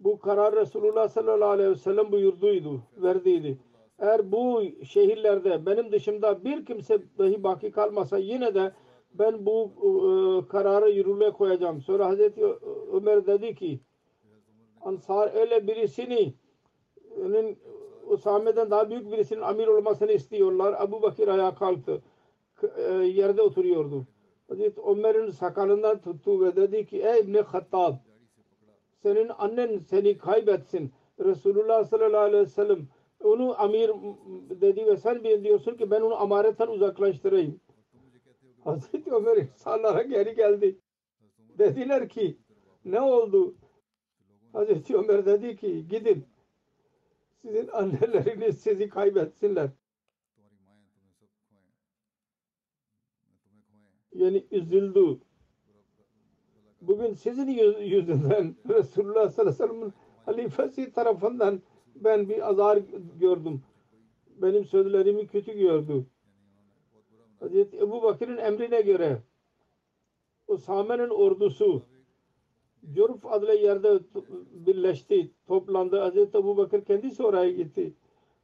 [0.00, 3.58] Bu karar Resulullah sallallahu aleyhi ve sellem buyurduydu, verdiydi.
[3.98, 8.72] Eğer bu şehirlerde benim dışımda bir kimse dahi baki kalmasa yine de
[9.14, 9.88] ben bu e,
[10.48, 11.80] kararı yürürlüğe koyacağım.
[11.80, 12.44] Sonra Hazreti
[12.92, 13.80] Ömer dedi ki
[14.80, 16.34] Ansar öyle birisini
[18.06, 20.74] Usame'den daha büyük birisinin amir olmasını istiyorlar.
[20.78, 22.02] Abu Bakir ayağa kalktı.
[22.76, 24.06] E, yerde oturuyordu.
[24.48, 27.94] Hazreti Ömer'in sakalından tuttu ve dedi ki ey İbni Hattab
[29.02, 30.92] senin annen seni kaybetsin.
[31.20, 32.88] Resulullah sallallahu aleyhi ve sellem
[33.24, 33.90] onu amir
[34.50, 37.60] dedi ve sen bir diyorsun ki ben onu amaretten uzaklaştırayım.
[38.64, 40.78] Hazreti Ömer insanlara geri geldi.
[41.58, 42.38] Dediler ki
[42.84, 43.54] ne oldu?
[44.52, 46.26] Hazreti Ömer dedi ki gidin
[47.44, 49.70] sizin anneleriniz sizi kaybetsinler.
[54.12, 55.20] Yani üzüldü.
[56.80, 57.48] Bugün sizin
[57.80, 59.92] yüzünden Resulullah sallallahu aleyhi ve sellem'in
[60.26, 61.62] halifesi tarafından
[61.94, 62.78] ben bir azar
[63.20, 63.62] gördüm.
[64.36, 66.06] Benim sözlerimi kötü gördü.
[67.40, 69.22] Hazreti Ebu Bakır'ın emrine göre
[70.46, 71.82] Usame'nin ordusu
[72.92, 73.98] Curf adlı yerde
[74.66, 75.98] birleşti, toplandı.
[75.98, 77.94] Hazreti Ebu Bakır kendisi oraya gitti.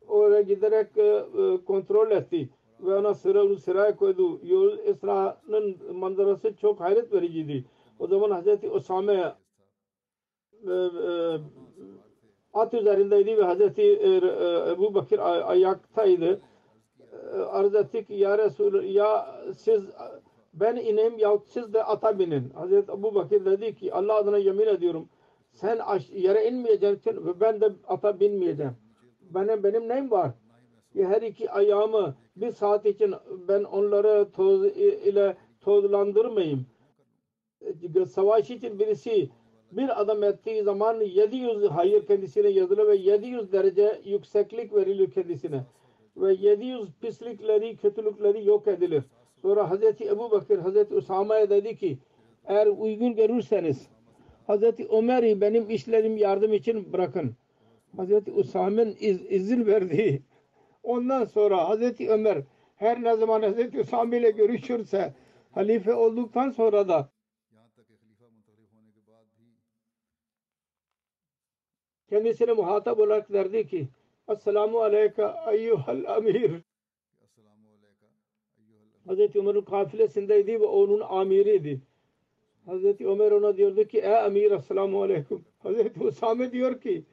[0.08, 2.48] Oraya giderek e, e, kontrol etti
[2.80, 4.40] ve ona sıra sıraya koydu.
[4.44, 7.64] Yol İsra'nın manzarası çok hayret vericiydi.
[7.98, 9.34] O zaman Hazreti Osame
[10.66, 10.74] e,
[12.54, 14.00] at üzerindeydi ve Hazreti
[14.72, 16.40] Ebu Bakır ayaktaydı.
[17.50, 19.84] Arz ettik ya Resul ya siz
[20.52, 22.50] ben ineyim yahut siz de ata binin.
[22.50, 25.08] Hazreti Ebu Bakır dedi ki Allah adına yemin ediyorum
[25.52, 25.78] sen
[26.12, 28.76] yere inmeyeceksin ve ben de ata binmeyeceğim.
[29.20, 30.30] Benim, benim neyim var?
[30.94, 33.14] Her iki ayağımı bir saat için
[33.48, 36.66] ben onları toz ile tozlandırmayayım.
[38.08, 39.30] Savaş için birisi
[39.72, 45.64] bir adam ettiği zaman 700 hayır kendisine yazılır ve 700 derece yükseklik verilir kendisine.
[46.16, 49.02] Ve 700 pislikleri, kötülükleri yok edilir.
[49.42, 51.98] Sonra Hazreti Ebu Bakır Hazreti Usama'ya dedi ki
[52.44, 53.88] eğer uygun görürseniz
[54.46, 57.36] Hazreti Ömer'i benim işlerim yardım için bırakın.
[57.96, 60.22] Hazreti Usame'nin iz, izin verdi.
[60.82, 62.42] Ondan sonra Hazreti Ömer
[62.76, 65.14] her ne zaman Hazreti Usame ile görüşürse
[65.52, 67.10] halife olduktan sonra da
[72.08, 73.88] kendisine muhatap olarak derdi ki
[74.28, 76.62] Esselamu aleyke eyyuhal amir
[79.10, 81.80] Hazreti Ömer'in kafilesindeydi ve onun amiriydi.
[82.66, 85.44] Hazreti Ömer ona diyordu ki ey amir esselamu aleyküm.
[85.58, 87.04] Hazreti Usame diyor ki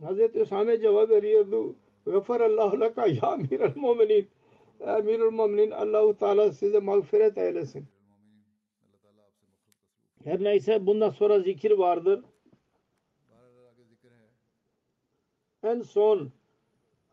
[0.00, 1.76] Hazreti Usame cevap veriyordu.
[2.06, 4.28] Gafarallahu laka ya amirel muminin.
[4.86, 7.86] Amirul muminin Allahu Teala size mağfiret eylesin.
[10.24, 12.24] Her neyse bundan sonra zikir vardır.
[15.62, 16.32] En son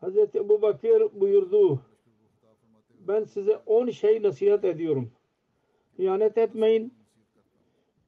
[0.00, 1.80] Hazreti Ebu Bakır buyurdu
[3.08, 5.10] ben size on şey nasihat ediyorum.
[5.98, 6.94] İhanet etmeyin.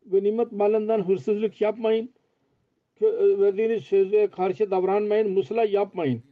[0.06, 2.10] Ganimet malından hırsızlık yapmayın.
[3.00, 6.22] kö- verdiğiniz söze karşı davranmayın, musla yapmayın.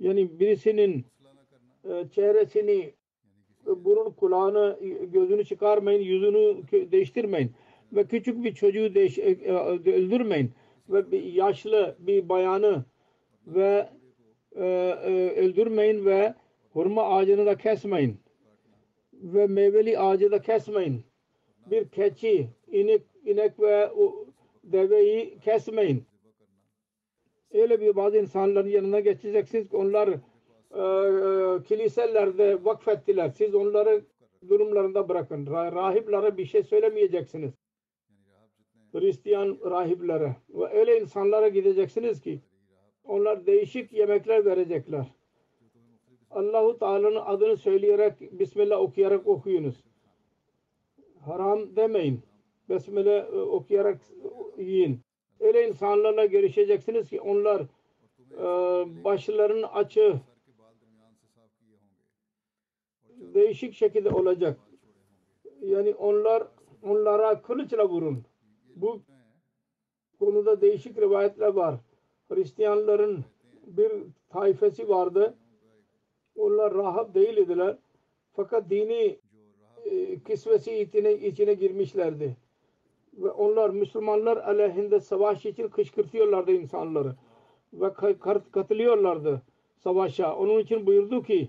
[0.00, 1.04] Yani birisinin
[1.84, 2.92] e, çehresini,
[3.66, 7.52] e, burun kulağını, e, gözünü çıkarmayın, yüzünü değiştirmeyin.
[7.92, 9.52] Ve küçük bir çocuğu değiş, e, e,
[9.92, 10.50] öldürmeyin.
[10.88, 12.84] Ve bir yaşlı bir bayanı
[13.46, 13.88] ve
[14.56, 14.64] e,
[15.04, 16.34] e, öldürmeyin ve
[16.78, 18.20] hurma ağacını da kesmeyin.
[19.12, 21.04] Ve meyveli ağacı da kesmeyin.
[21.70, 23.90] Bir keçi, inek, inek ve
[24.64, 26.04] deveyi kesmeyin.
[27.52, 30.14] Öyle bir bazı insanların yanına geçeceksiniz ki onlar e,
[30.80, 33.30] e, kiliselerde vakfettiler.
[33.30, 34.04] Siz onları
[34.48, 35.46] durumlarında bırakın.
[35.46, 37.52] Ra- rahiplere bir şey söylemeyeceksiniz.
[38.92, 40.36] Hristiyan rahiplere.
[40.48, 42.40] Ve öyle insanlara gideceksiniz ki
[43.04, 45.17] onlar değişik yemekler verecekler.
[46.30, 49.84] Allahu Teala'nın adını söyleyerek Bismillah okuyarak okuyunuz.
[51.20, 52.22] Haram demeyin.
[52.68, 54.00] Besmele e, okuyarak
[54.58, 55.00] yiyin.
[55.40, 57.60] Öyle insanlarla görüşeceksiniz ki onlar
[58.32, 58.44] e,
[59.04, 60.20] başlarının açı
[63.34, 64.58] değişik şekilde olacak.
[65.60, 66.48] Yani onlar
[66.82, 68.24] onlara kılıçla vurun.
[68.76, 69.00] Bu
[70.18, 71.80] konuda değişik rivayetler var.
[72.28, 73.24] Hristiyanların
[73.66, 73.92] bir
[74.28, 75.34] taifesi vardı.
[76.38, 77.76] Onlar rahip değil idiler.
[78.32, 79.18] Fakat dini
[79.84, 82.36] e, kisvesi içine, içine girmişlerdi.
[83.12, 87.14] Ve onlar Müslümanlar aleyhinde savaş için kışkırtıyorlardı insanları.
[87.72, 89.42] Ve ka- katılıyorlardı
[89.76, 90.36] savaşa.
[90.36, 91.48] Onun için buyurdu ki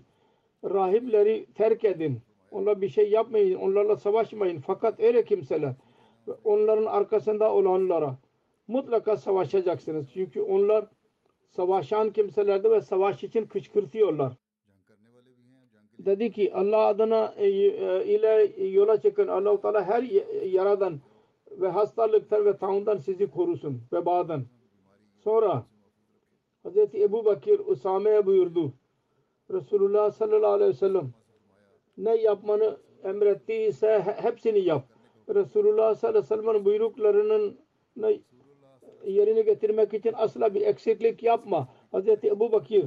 [0.64, 2.20] rahipleri terk edin.
[2.52, 3.56] Onlar bir şey yapmayın.
[3.56, 4.60] Onlarla savaşmayın.
[4.60, 5.74] Fakat öyle kimseler
[6.28, 8.16] ve onların arkasında olanlara
[8.68, 10.06] mutlaka savaşacaksınız.
[10.14, 10.86] Çünkü onlar
[11.50, 14.34] savaşan kimselerdi ve savaş için kışkırtıyorlar.
[16.00, 19.28] Dedi ki Allah adına e, e, ile yola çıkın.
[19.28, 20.04] Allah-u Teala her
[20.44, 21.00] yaradan
[21.52, 23.82] ve hastalıktan ve taundan sizi korusun.
[23.94, 24.44] Vebadan.
[25.24, 25.66] Sonra
[26.66, 26.78] Hz.
[26.96, 28.74] Ebu Bakir Usame'ye buyurdu.
[29.52, 31.10] Resulullah sallallahu aleyhi ve sellem
[31.98, 34.84] ne yapmanı emrettiyse hepsini yap.
[35.36, 37.60] Resulullah sallallahu aleyhi ve sellem'in buyruklarının
[39.06, 41.68] yerine getirmek için asla bir eksiklik yapma.
[41.94, 42.08] Hz.
[42.08, 42.86] Ebu Bakir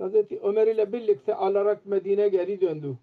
[0.00, 0.14] Hz.
[0.42, 2.98] Ömer ile birlikte alarak Medine'ye geri döndü.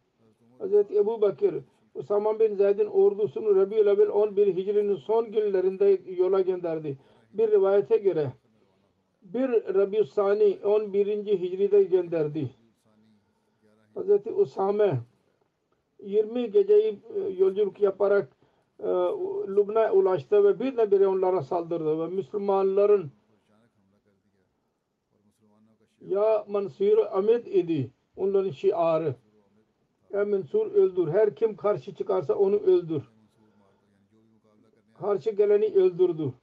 [0.60, 0.73] Hz.
[0.73, 1.55] Ebu Bakir
[1.95, 6.97] Usama bin Zeyd'in ordusunu Rabi'ül Evvel 11 Hicri'nin son günlerinde yola gönderdi.
[7.33, 8.31] Bir rivayete göre
[9.21, 11.07] bir Rabi'ül Sani 11.
[11.25, 12.49] Hicri'de gönderdi.
[13.95, 14.27] Hz.
[14.38, 14.99] Usame
[16.03, 16.99] 20 geceyi
[17.38, 18.29] yolculuk yaparak
[18.79, 18.88] e,
[19.47, 23.12] Lübnan'a ulaştı ve birdenbire onlara saldırdı ve Müslümanların
[26.10, 29.15] ya Mansur Ahmet idi onların şiarı.
[30.13, 31.08] Ya Mansur öldür.
[31.08, 33.04] Her kim karşı çıkarsa onu öldür.
[35.00, 36.34] Karşı geleni öldürdü.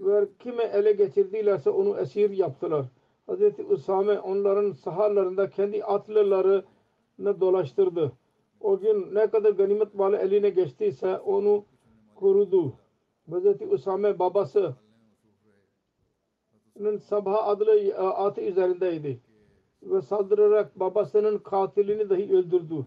[0.00, 2.86] Ve kime ele geçirdilerse onu esir yaptılar.
[3.28, 3.70] Hz.
[3.70, 8.12] Usame onların sahalarında kendi atlılarını dolaştırdı.
[8.60, 11.64] O gün ne kadar ganimet malı eline geçtiyse onu
[12.14, 12.72] korudu.
[13.30, 13.72] Hz.
[13.72, 14.74] Usame babası
[17.08, 19.20] Sabah adlı atı üzerindeydi.
[19.82, 22.86] Ve saldırarak babasının katilini dahi öldürdü.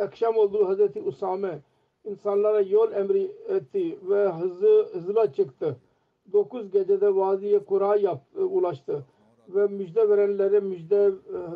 [0.00, 1.58] Akşam oldu Hazreti Usame
[2.04, 5.76] insanlara yol emri etti ve hızlı hızla çıktı.
[6.32, 9.04] Dokuz gecede Vadiye Kura yap, ulaştı.
[9.48, 11.12] Ve müjde verenlere müjde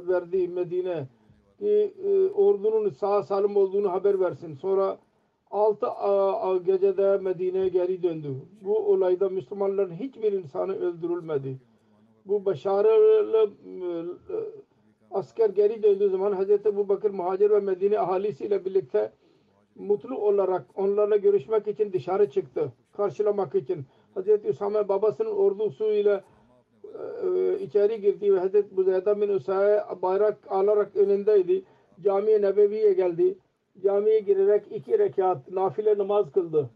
[0.09, 1.09] verdi Medine.
[1.59, 1.95] Ki
[2.35, 4.55] ordunun sağ salim olduğunu haber versin.
[4.55, 4.99] Sonra
[5.53, 5.87] altı
[6.65, 8.35] gecede Medine'ye geri döndü.
[8.65, 11.59] Bu olayda Müslümanların hiçbir insanı öldürülmedi.
[12.27, 13.51] Bu başarılı
[15.11, 16.51] asker geri döndüğü zaman Hz.
[16.51, 19.13] Ebu Bakır Muhacir ve Medine ahalisiyle birlikte
[19.75, 22.73] mutlu olarak onlarla görüşmek için dışarı çıktı.
[22.93, 23.85] Karşılamak için.
[24.17, 24.45] Hz.
[24.45, 26.25] Üsame babasının ordusuyla
[27.61, 28.77] içeri girdi ve Hz.
[28.77, 31.65] Buzeyda bin Usa'ya bayrak alarak önündeydi.
[32.05, 33.39] Cami-i Nebevi'ye geldi
[33.81, 36.71] camiye girerek iki rekat nafile namaz kıldı.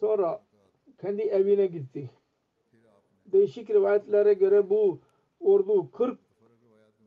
[0.00, 0.42] Sonra
[1.00, 2.10] kendi evine gitti.
[3.26, 5.00] Değişik rivayetlere göre bu
[5.40, 6.18] ordu 40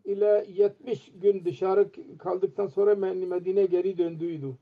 [0.06, 4.58] ile 70 gün dışarı kaldıktan sonra Medine geri döndüydü.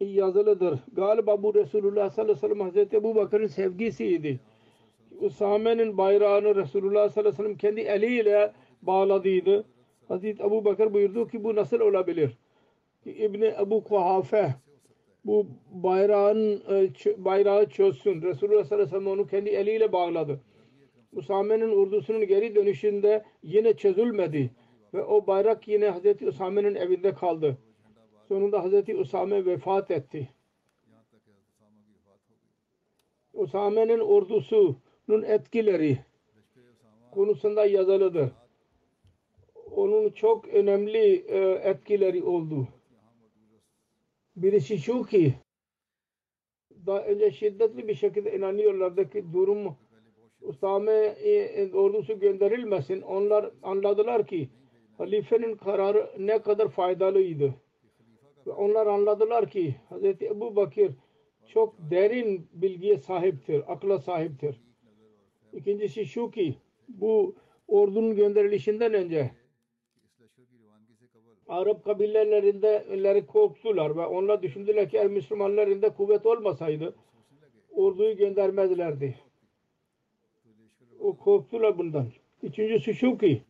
[0.00, 0.80] Yazılıdır.
[0.92, 4.40] Galiba bu Resulullah sallallahu aleyhi ve sellem Hazreti Ebu Bakır'ın sevgisiydi.
[5.20, 8.52] Usame'nin bayrağını Resulullah sallallahu aleyhi ve sellem kendi eliyle
[8.82, 9.64] bağladıydı.
[10.08, 12.38] Hazreti Ebu Bakır buyurdu ki bu nasıl olabilir?
[13.06, 14.54] İbni Ebu Kuhafe
[15.24, 16.62] bu bayrağın
[17.16, 18.22] bayrağı çözsün.
[18.22, 20.40] Resulullah sallallahu aleyhi ve sellem onu kendi eliyle bağladı.
[21.12, 24.50] Usame'nin ordusunun geri dönüşünde yine çözülmedi.
[24.94, 27.58] Ve o bayrak yine Hazreti Usame'nin evinde kaldı.
[28.28, 30.28] Sonunda Hazreti Usame vefat etti.
[33.32, 35.98] Usame'nin ordusunun etkileri
[37.10, 38.30] konusunda yazılıdır.
[39.78, 41.38] Onun çok önemli e,
[41.70, 42.68] etkileri oldu.
[44.36, 45.34] Birisi şu ki
[46.86, 49.76] daha önce şiddetli bir şekilde inanıyorlardı ki durum
[50.42, 53.00] Usame e, ordusu gönderilmesin.
[53.00, 54.48] Onlar anladılar ki
[54.96, 57.54] halifenin kararı ne kadar faydalıydı.
[58.46, 60.04] Ve onlar anladılar ki Hz.
[60.22, 60.90] Ebu Bakir
[61.46, 64.60] çok derin bilgiye sahiptir, akla sahiptir.
[65.52, 66.54] İkincisi şu ki
[66.88, 67.34] bu
[67.68, 69.30] ordunun gönderilişinden önce
[71.48, 76.94] Arap kabilelerinde korktular ve onlar düşündüler ki eğer Müslümanlarında kuvvet olmasaydı
[77.70, 79.14] orduyu göndermezlerdi.
[81.00, 82.06] O korktular bundan.
[82.42, 83.42] Üçüncüsü şu ki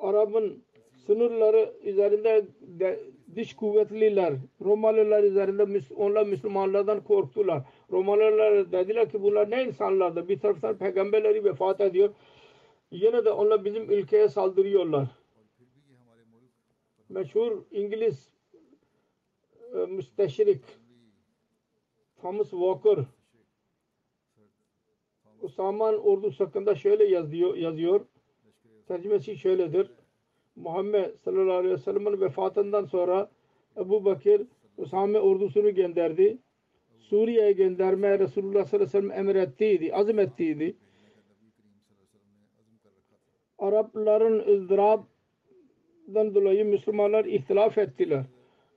[0.00, 0.64] Arap'ın
[1.06, 3.00] sınırları üzerinde de,
[3.36, 4.34] dış kuvvetliler
[4.64, 7.62] Romalılar üzerinde onlar Müslümanlardan korktular.
[7.90, 10.28] Romalılar dediler ki bunlar ne insanlardır?
[10.28, 12.10] Bir taraftan peygamberleri vefat ediyor.
[12.90, 15.21] Yine de onlar bizim ülkeye saldırıyorlar.
[17.12, 18.28] Meşhur İngiliz
[19.74, 20.64] e, müsteşrik
[22.20, 22.98] Thomas Walker
[25.40, 28.06] Usaman ordusu hakkında şöyle yazıyor, yazıyor.
[28.88, 29.90] Tercümesi şöyledir.
[30.56, 33.30] Muhammed sallallahu aleyhi ve sellem'in vefatından sonra
[33.76, 34.42] Ebu Bakir
[34.76, 36.38] Usame ordusunu gönderdi.
[36.98, 40.76] Suriye'ye gönderme Resulullah sallallahu aleyhi ve sellem emrettiydi, azmettiydi.
[43.58, 45.11] Arapların ızdıraptan
[46.08, 48.24] dolayı Müslümanlar ihtilaf ettiler.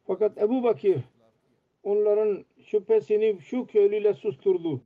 [0.07, 0.97] Fakat Ebu Bakir
[1.83, 4.81] onların şüphesini şu köylüyle susturdu.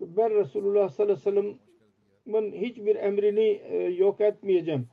[0.00, 1.56] Ben Resulullah sallallahu aleyhi ve
[2.26, 4.88] sellem'in hiçbir emrini e, yok etmeyeceğim.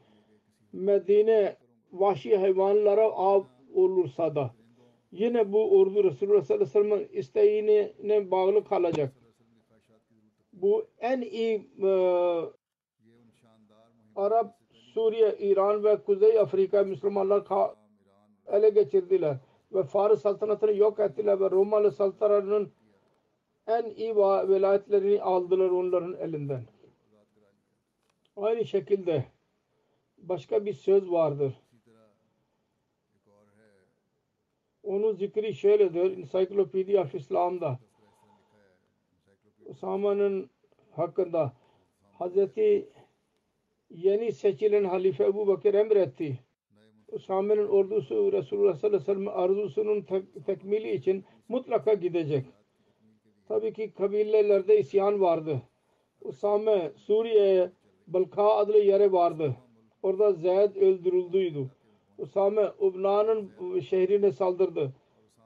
[0.73, 1.55] Medine
[1.91, 3.43] vahşi hayvanlara av
[3.73, 4.55] olursa da
[5.11, 9.13] yine bu ordu Resulullah sallallahu aleyhi ve sellem'in isteğine bağlı kalacak.
[10.53, 11.89] Bu en iyi e,
[14.15, 14.60] Arap,
[14.93, 17.43] Suriye, İran ve Kuzey Afrika Müslümanlar
[18.47, 19.37] ele geçirdiler
[19.73, 22.71] ve Fars saltanatını yok ettiler ve Romalı saltanatının
[23.67, 26.63] en iyi velayetlerini aldılar onların elinden.
[28.37, 29.25] Aynı şekilde
[30.17, 31.53] başka bir söz vardır.
[34.83, 36.17] Onun zikri şöyledir.
[36.17, 37.79] Encyclopedia of İslam'da
[39.65, 40.49] Usama'nın
[40.91, 41.53] hakkında
[42.19, 42.89] Hazreti
[43.95, 46.39] yeni seçilen halife Ebu Bakır emretti.
[47.11, 52.45] Usame'nin ordusu Resulullah sallallahu aleyhi ve sellem arzusunun tek, tekmili için mutlaka gidecek.
[53.47, 55.61] Tabii ki kabilelerde isyan vardı.
[56.21, 57.71] Usame Suriye'ye
[58.07, 59.55] Balka adlı yere vardı.
[60.03, 61.69] Orada Zeyd öldürüldüydü.
[62.17, 64.93] Usame Ubna'nın şehrine saldırdı.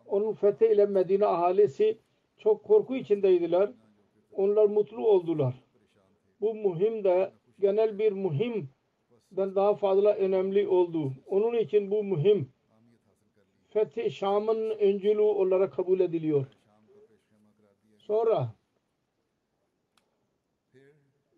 [0.06, 1.98] Onun fethi ile Medine ahalisi
[2.38, 3.72] çok korku içindeydiler.
[4.34, 5.64] Onlar mutlu oldular.
[6.42, 11.14] Bu muhim de genel bir muhimden daha fazla önemli oldu.
[11.26, 12.50] Onun için bu muhim
[13.70, 16.46] Fethi Şam'ın öncülüğü olarak kabul ediliyor.
[17.98, 18.50] Sonra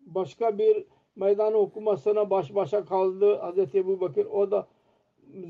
[0.00, 0.84] başka bir
[1.16, 3.74] meydan okumasına baş başa kaldı Hz.
[3.74, 4.26] Ebu Bakır.
[4.26, 4.68] O da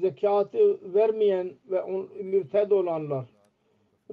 [0.01, 1.87] zekatı vermeyen ve
[2.23, 3.27] mürted olanlar.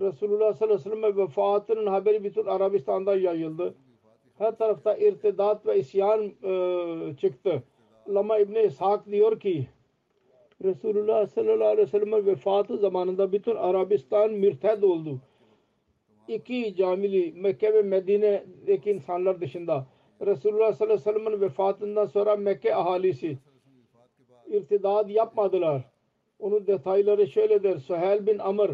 [0.01, 3.75] Resulullah sallallahu aleyhi ve sellem vefatının haberi bütün Arabistan'da yayıldı.
[4.37, 7.63] Her tarafta irtidat ve isyan e, çıktı.
[8.09, 9.67] Lama İbni İshak diyor ki
[10.63, 15.19] Resulullah sallallahu aleyhi ve sellem vefatı zamanında bütün Arabistan mürted oldu.
[16.27, 19.87] İki camili Mekke ve Medine'deki insanlar dışında
[20.21, 23.37] Resulullah sallallahu aleyhi ve sellem'in vefatından sonra Mekke ahalisi
[24.47, 25.81] irtidad yapmadılar.
[26.39, 27.79] Onun detayları şöyledir.
[27.79, 28.69] Suhel bin Amr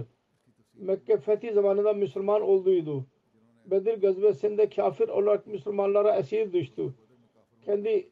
[0.73, 3.05] Mekke fethi zamanında Müslüman olduydu.
[3.65, 6.93] Bedir gazvesinde kafir olarak Müslümanlara esir düştü.
[7.61, 8.09] Kendi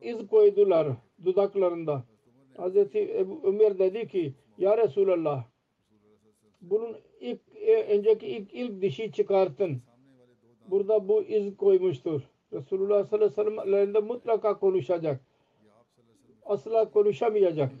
[0.00, 0.88] iz koydular
[1.24, 2.04] dudaklarında.
[2.94, 5.44] Ebu Ömer dedi ki Ya Resulallah
[6.60, 7.40] bunun ilk
[7.88, 9.82] önceki ilk, ilk dişi çıkartın
[10.66, 12.22] burada bu iz koymuştur.
[12.52, 15.20] Resulullah sallallahu aleyhi ve sellem mutlaka konuşacak.
[16.44, 17.72] Asla konuşamayacak.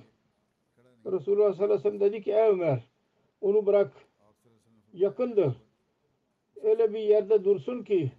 [1.06, 2.80] Resulullah sallallahu aleyhi ve sellem dedi ki ey Ömer
[3.40, 3.92] onu bırak.
[4.94, 5.56] Yakındır.
[6.62, 8.12] Öyle bir yerde dursun ki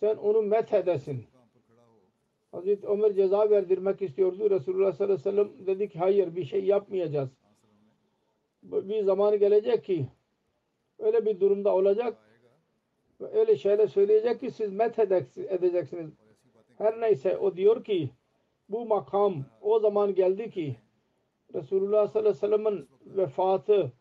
[0.00, 1.24] sen onu met edesin.
[2.52, 4.50] Hazreti Ömer ceza verdirmek istiyordu.
[4.50, 7.28] Resulullah sallallahu aleyhi ve sellem dedi ki hayır bir şey yapmayacağız.
[8.62, 10.08] Bir zamanı gelecek ki
[10.98, 12.18] öyle bir durumda olacak
[13.20, 16.10] öyle şeyler söyleyecek ki siz met edeceksiniz.
[16.78, 18.10] Her neyse o diyor ki
[18.68, 20.76] bu makam o zaman geldi ki
[21.54, 23.92] Resulullah sallallahu aleyhi ve sellem'in vefatı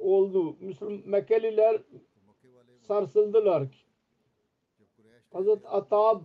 [0.00, 0.56] oldu.
[0.60, 1.80] Müslüman Mekkeliler
[2.80, 3.68] sarsıldılar.
[5.32, 6.20] Hazreti Atab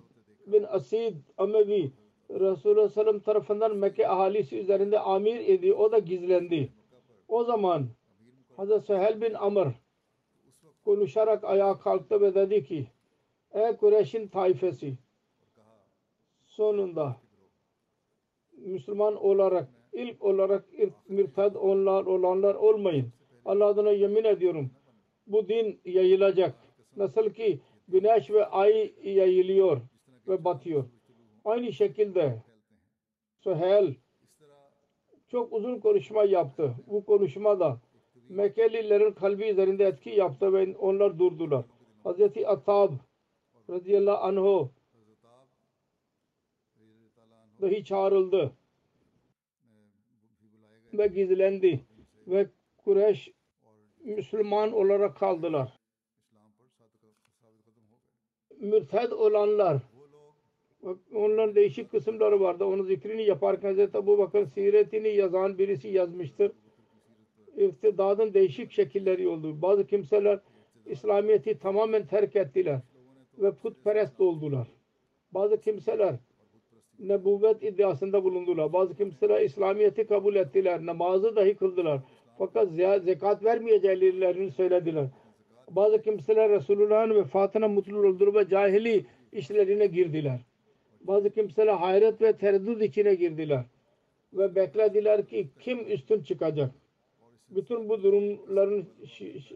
[0.48, 1.92] bin Asid Amevi
[2.30, 5.74] Resulullah sallam tarafından Mekke ahalisi üzerinde amir idi.
[5.74, 6.74] O da gizlendi.
[7.28, 7.88] O zaman
[8.58, 9.68] Hazreti Süheyl bin Amr
[10.86, 12.88] konuşarak ayağa kalktı ve dedi ki
[13.54, 14.98] Ey Kureyş'in taifesi
[16.46, 17.16] sonunda
[18.58, 20.66] Müslüman olarak ilk olarak
[21.08, 23.12] mürted onlar olanlar olmayın.
[23.46, 24.72] Allah adına yemin ediyorum.
[25.28, 26.56] Bu din yayılacak.
[26.98, 29.82] Nasıl ki güneş ve ay yayılıyor
[30.28, 30.86] ve batıyor.
[31.46, 32.44] Aynı şekilde
[33.40, 33.94] Süheyl
[35.28, 36.76] çok uzun konuşma yaptı.
[36.88, 37.80] Bu konuşmada
[38.30, 41.66] Mekkelilerin kalbi üzerinde etki yaptı ve onlar durdular.
[42.04, 42.94] Hazreti Atab
[43.70, 44.72] radıyallahu anh'u
[47.62, 48.52] dahi çağrıldı
[50.94, 51.86] ve gizlendi
[52.28, 53.35] ve Kureyş
[54.06, 55.74] Müslüman olarak kaldılar.
[58.60, 59.82] Mürted olanlar
[61.14, 62.66] onların değişik kısımları vardı.
[62.66, 66.52] Onun zikrini yaparken Hazreti Ebu Bakır siretini yazan birisi yazmıştır.
[67.58, 69.62] İftidadın değişik şekilleri oldu.
[69.62, 70.40] Bazı kimseler
[70.86, 72.82] İslamiyet'i tamamen terk ettiler
[73.38, 74.68] ve putperest oldular.
[75.32, 76.16] Bazı kimseler
[77.00, 78.74] nebubet iddiasında bulundular.
[78.74, 80.86] Bazı kimseler İslamiyet'i kabul ettiler.
[80.86, 82.02] Namazı dahi kıldılar.
[82.38, 82.70] Fakat
[83.04, 85.06] zekat vermeyeceklerini söylediler.
[85.70, 90.40] Bazı kimseler Resulullah'ın vefatına mutlu oldular ve cahili işlerine girdiler.
[91.02, 93.64] Bazı kimseler hayret ve tereddüt içine girdiler.
[94.34, 96.72] Ve beklediler ki kim üstün çıkacak.
[97.50, 98.88] Bütün bu durumların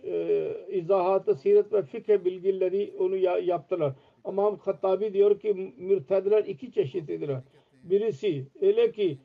[0.03, 3.93] e, izahatı, siret ve fikir bilgileri onu yaptılar.
[4.23, 7.41] Ama Hattabi diyor ki mürtedler iki çeşitlidirler.
[7.83, 9.17] Birisi öyle ki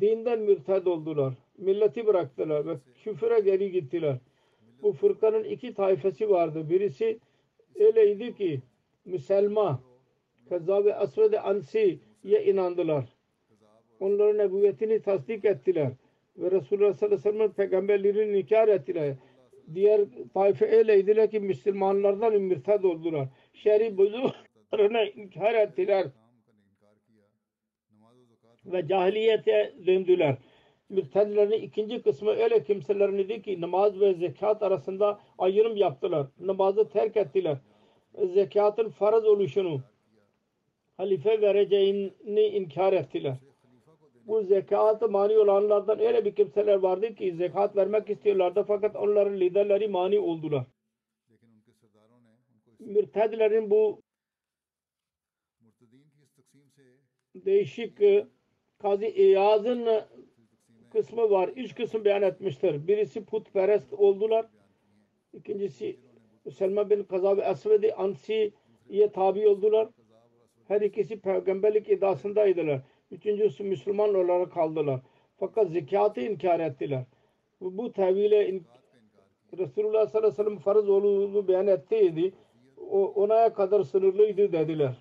[0.00, 1.34] dinden mürted oldular.
[1.58, 4.16] Milleti bıraktılar ve küfüre geri gittiler.
[4.82, 6.70] Bu fırkanın iki tayfesi vardı.
[6.70, 7.18] Birisi
[7.80, 8.60] öyleydi ki
[9.04, 9.82] Müselma
[10.48, 13.04] Kazzab-ı Asved-i Ansi'ye inandılar.
[14.00, 15.92] Onların nebüvvetini tasdik ettiler.
[16.36, 19.14] Ve Resulullah sallallahu aleyhi ve sellem peygamberlerini inkar ettiler.
[19.74, 20.00] Diğer
[20.34, 23.28] tayfe öyleydiler ki Müslümanlardan mürted oldular.
[23.52, 26.06] Şer'i buzurlarına inkar ettiler.
[28.66, 30.36] Ve cahiliyete döndüler.
[30.94, 36.26] Mürtedlerin ikinci kısmı öyle kimselerin idi ki namaz ve zekat arasında ayrım yaptılar.
[36.40, 37.58] Namazı terk ettiler.
[38.34, 39.80] Zekatın farz oluşunu
[40.96, 43.36] halife vereceğini inkar ettiler.
[44.26, 49.88] Bu zekatı mani olanlardan öyle bir kimseler vardı ki zekat vermek istiyorlardı fakat onların liderleri
[49.88, 50.66] mani oldular.
[52.78, 54.02] Mürtedlerin bu
[57.34, 57.98] değişik
[58.78, 59.86] Kazi İyaz'ın
[60.94, 61.48] kısmı var.
[61.48, 62.86] Üç kısım beyan etmiştir.
[62.86, 64.46] Birisi putperest oldular.
[65.32, 65.96] İkincisi
[66.50, 69.88] Selma bin Kaza ve Esved-i Ansi'ye tabi oldular.
[70.68, 72.80] Her ikisi peygamberlik iddiasındaydılar.
[73.10, 75.00] Üçüncüsü Müslüman olarak kaldılar.
[75.36, 77.04] Fakat zekatı inkar ettiler.
[77.60, 78.62] Bu, tevhile in,
[79.58, 82.32] Resulullah sallallahu aleyhi ve sellem farz olduğunu beyan ettiydi.
[82.90, 84.96] O, ona kadar sınırlıydı dediler.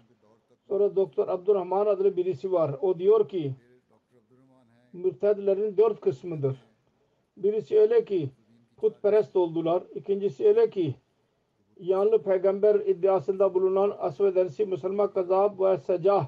[0.67, 2.75] Sonra Doktor Abdurrahman adlı birisi var.
[2.81, 3.53] O diyor ki
[4.93, 6.57] mürtedlerin dört kısmıdır.
[7.37, 8.29] Birisi öyle ki
[8.77, 9.83] putperest oldular.
[9.95, 10.95] İkincisi öyle ki
[11.79, 16.27] yanlı peygamber iddiasında bulunan Asvedensi Müslüman Kazab ve Secah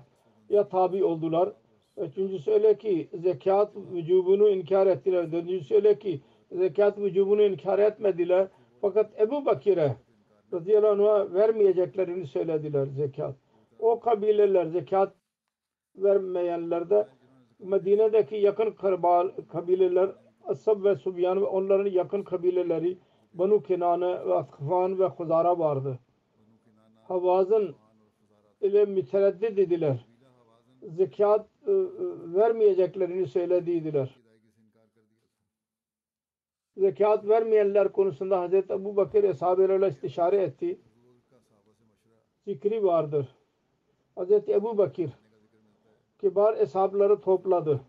[0.50, 1.54] ya tabi oldular.
[1.98, 5.32] Üçüncüsü öyle ki zekat vücubunu inkar ettiler.
[5.32, 8.48] Dördüncüsü öyle ki zekat vücubunu inkar etmediler.
[8.82, 9.96] Fakat Ebu Bakir'e
[10.54, 13.36] radıyallahu anh'a vermeyeceklerini söylediler zekat.
[13.80, 15.14] O kabileler zekat
[15.96, 17.08] vermeyenlerde
[17.66, 18.72] Medine'deki yakın
[19.52, 20.12] kabileler
[20.44, 22.98] Asab ve Subyan ve onların yakın kabileleri
[23.34, 26.00] Banu Kinane ve Atkfan ve Huzara vardı.
[27.08, 27.76] Havazın
[28.62, 30.06] ile mütereddit dediler.
[30.84, 31.76] Zekat e, e,
[32.34, 34.16] vermeyeceklerini söylediydiler.
[36.78, 40.80] Zekat vermeyenler konusunda Hazreti Ebu Bakır Eshab-ı istişare etti.
[42.48, 43.28] Zikri vardır.
[44.16, 45.10] Hazreti Ebu Bakır
[46.26, 47.82] kibar eshabları topladı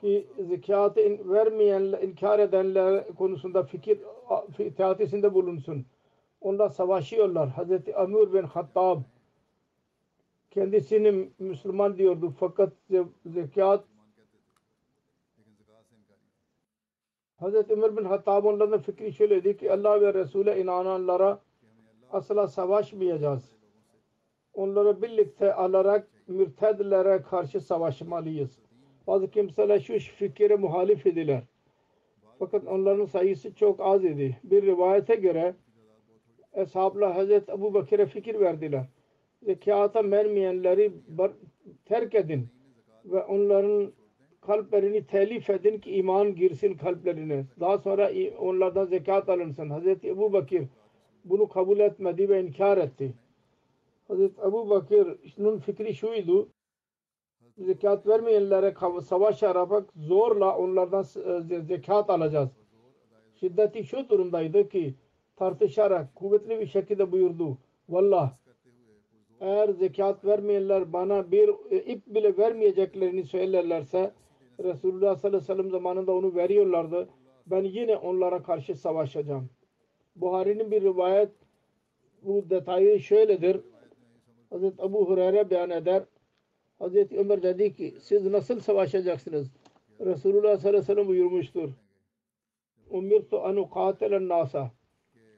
[0.00, 4.00] ki zekatı vermeyen, inkar edenler konusunda fikir
[4.58, 5.86] itaatesinde bulunsun.
[6.40, 7.48] Onda savaşıyorlar.
[7.48, 9.00] Hazreti Amr bin Hattab
[10.50, 12.72] kendisini Müslüman diyordu fakat
[13.26, 13.84] zekat
[17.36, 21.40] Hazreti Ömer bin Hattab onların fikri şöyleydi ki Allah ve Resul'e inananlara
[22.12, 23.57] asla savaşmayacağız.
[24.58, 28.58] Onları birlikte alarak mürtedlere karşı savaşmalıyız.
[29.06, 31.42] Bazı kimseler şu fikire muhalif idiler.
[32.38, 34.36] Fakat onların sayısı çok az idi.
[34.44, 35.54] Bir rivayete göre
[36.52, 38.84] Eshablar Hazreti Ebu Bakır'a fikir verdiler.
[39.42, 40.92] Zekata vermeyenleri
[41.84, 42.48] terk edin
[43.04, 43.92] ve onların
[44.40, 47.44] kalplerini telif edin ki iman girsin kalplerine.
[47.60, 49.70] Daha sonra onlardan zekat alınsın.
[49.70, 50.64] Hazreti Ebu Bakır
[51.24, 53.12] bunu kabul etmedi ve inkar etti.
[54.08, 56.48] Hazreti Ebu Bakır'ın fikri şuydu.
[57.58, 61.02] Zekat vermeyenlere savaş yaparak zorla onlardan
[61.66, 62.48] zekat alacağız.
[63.40, 64.94] Şiddeti şu durumdaydı ki
[65.36, 67.58] tartışarak kuvvetli bir şekilde buyurdu.
[67.88, 68.32] Vallah
[69.40, 71.48] eğer zekat vermeyenler bana bir
[71.86, 74.12] ip bile vermeyeceklerini söylerlerse
[74.64, 77.08] Resulullah sallallahu aleyhi ve sellem zamanında onu veriyorlardı.
[77.46, 79.50] Ben yine onlara karşı savaşacağım.
[80.16, 81.30] Buhari'nin bir rivayet
[82.22, 83.60] bu detayı şöyledir.
[84.50, 86.02] Hazreti Ebu Hureyre beyan eder.
[86.78, 89.50] Hazreti Ömer dedi ki siz nasıl savaşacaksınız?
[90.00, 91.70] Resulullah sallallahu aleyhi ve sellem buyurmuştur.
[92.90, 94.70] Umirtu an uqatelen nasa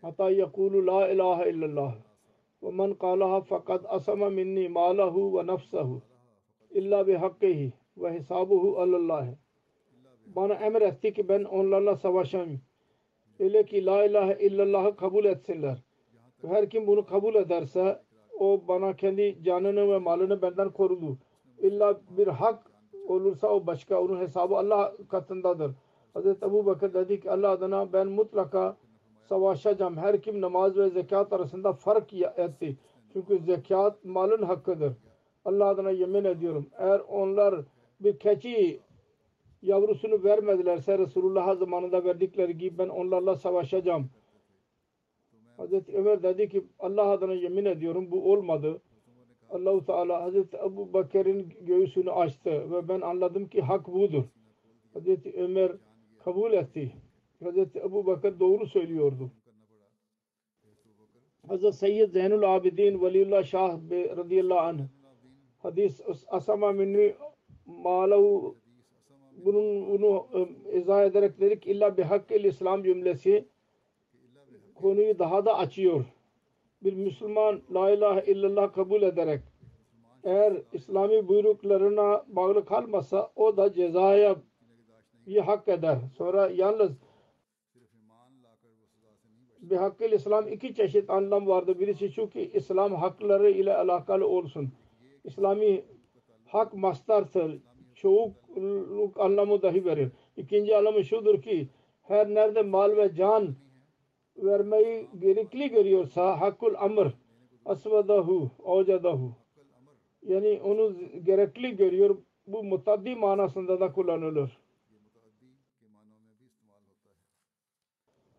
[0.02, 1.94] hatta yekulu la ilahe illallah
[2.62, 6.02] ve men qalaha fakat asama minni malahu ve nafsahu
[6.70, 9.26] illa bi hakkihi ve hesabuhu alallah.
[10.26, 12.60] Bana emretti ki ben onlarla savaşayım.
[13.38, 15.82] Öyle ki la ilahe illallah'ı kabul etsinler.
[16.46, 18.00] Her kim bunu kabul ederse
[18.40, 21.18] o bana kendi canını ve malını benden korudu.
[21.58, 22.70] İlla bir hak
[23.08, 24.00] olursa o başka.
[24.00, 25.72] Onun hesabı Allah katındadır.
[26.14, 28.76] Hazreti Ebu Bakır dedi ki Allah adına ben mutlaka
[29.28, 29.96] savaşacağım.
[29.96, 32.76] Her kim namaz ve zekat arasında fark etti.
[33.12, 34.92] Çünkü zekat malın hakkıdır.
[35.44, 36.66] Allah adına yemin ediyorum.
[36.78, 37.54] Eğer onlar
[38.00, 38.80] bir keçi
[39.62, 44.10] yavrusunu vermedilerse Resulullah zamanında verdikleri gibi ben onlarla savaşacağım.
[45.60, 48.80] Hazreti Ömer dedi ki Allah adına yemin ediyorum bu olmadı.
[49.50, 54.24] Allahu Teala Hazreti Ebu Bakır'ın göğsünü açtı ve ben anladım ki hak budur.
[54.94, 55.72] Hazreti Ömer
[56.24, 56.92] kabul etti.
[57.44, 59.30] Hazreti Ebu Bakır doğru söylüyordu.
[61.48, 63.78] Hazreti Seyyid Zeynul Abidin Veliullah Şah
[64.16, 64.80] radıyallahu anh
[65.58, 67.14] hadis Asama minni
[67.66, 68.56] malahu
[69.44, 70.26] bunun bunu
[70.72, 73.48] izah ederek dedik illa bir hakkı İslam cümlesi
[74.80, 76.04] konuyu daha da açıyor.
[76.84, 79.40] Bir Müslüman la ilahe illallah kabul ederek
[80.24, 84.36] eğer İslami buyruklarına bağlı kalmasa o da cezaya
[85.26, 85.98] bir hak eder.
[86.16, 86.90] Sonra yalnız
[89.60, 91.80] bir hakkı İslam iki çeşit anlam vardı.
[91.80, 94.72] Birisi şu ki İslam hakları ile alakalı olsun.
[95.24, 95.84] İslami
[96.46, 97.58] hak mastardır.
[97.94, 100.08] Çoğukluk anlamı dahi verir.
[100.36, 101.68] İkinci anlamı şudur ki
[102.02, 103.54] her nerede mal ve can
[104.36, 107.06] vermeyi gerekli görüyorsa hakkul amr
[107.64, 109.36] asvadahu avcadahu
[110.22, 114.58] yani onu gerekli görüyor bu mutaddi manasında da kullanılır.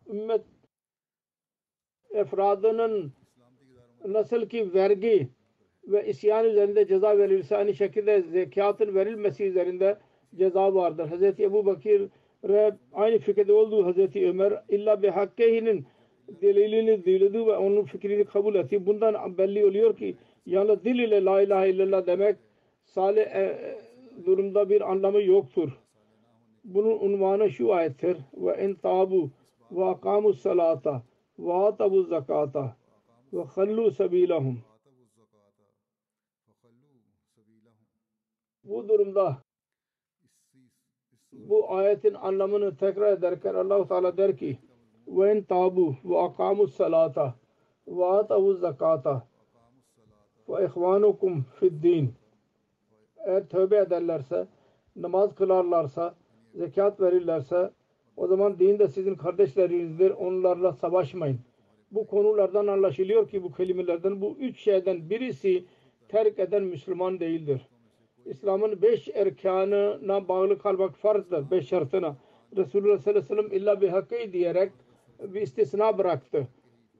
[0.09, 0.45] Ümmet
[2.09, 3.13] efradının
[4.05, 5.29] nasıl ki vergi
[5.83, 9.99] ve isyan üzerinde ceza verilse aynı şekilde zekatın verilmesi üzerinde
[10.35, 11.07] ceza vardır.
[11.07, 11.39] Hz.
[11.39, 12.09] Ebu Bakir
[12.93, 14.15] aynı fikirde olduğu Hz.
[14.15, 15.85] Ömer illa bir hakkehinin
[16.41, 18.85] delilini diledi ve onun fikrini kabul etti.
[18.85, 20.15] Bundan belli oluyor ki
[20.45, 22.35] yalnız dil ile la ilahe illallah demek
[22.83, 23.75] salih e,
[24.25, 25.79] durumda bir anlamı yoktur.
[26.63, 28.17] Bunun unvanı şu ayettir.
[28.33, 29.29] Ve en tabu
[29.71, 31.03] ve akamu salata
[31.39, 32.75] ve atabu zakata
[33.33, 34.61] ve hallu sabilahum.
[38.63, 39.37] Bu durumda
[41.33, 44.57] bu ayetin anlamını tekrar ederken Allah-u Teala der ki
[45.07, 47.35] ve tabu ve akamu salata
[47.87, 49.27] ve atavu zakata
[50.49, 52.13] ve ihvanukum fid din.
[53.25, 54.47] Eğer tövbe ederlerse
[54.95, 56.15] namaz kılarlarsa
[56.55, 57.71] zekat verirlerse
[58.17, 61.39] o zaman din de sizin kardeşlerinizdir onlarla savaşmayın.
[61.91, 65.65] Bu konulardan anlaşılıyor ki bu kelimelerden bu üç şeyden birisi
[66.07, 67.61] terk eden Müslüman değildir.
[68.25, 71.51] İslam'ın beş erkanına bağlı kalmak farzdır.
[71.51, 72.15] Beş şartına.
[72.57, 74.71] Resulullah sallallahu aleyhi ve sellem illa bir hakkı diyerek
[75.19, 76.47] bir istisna bıraktı.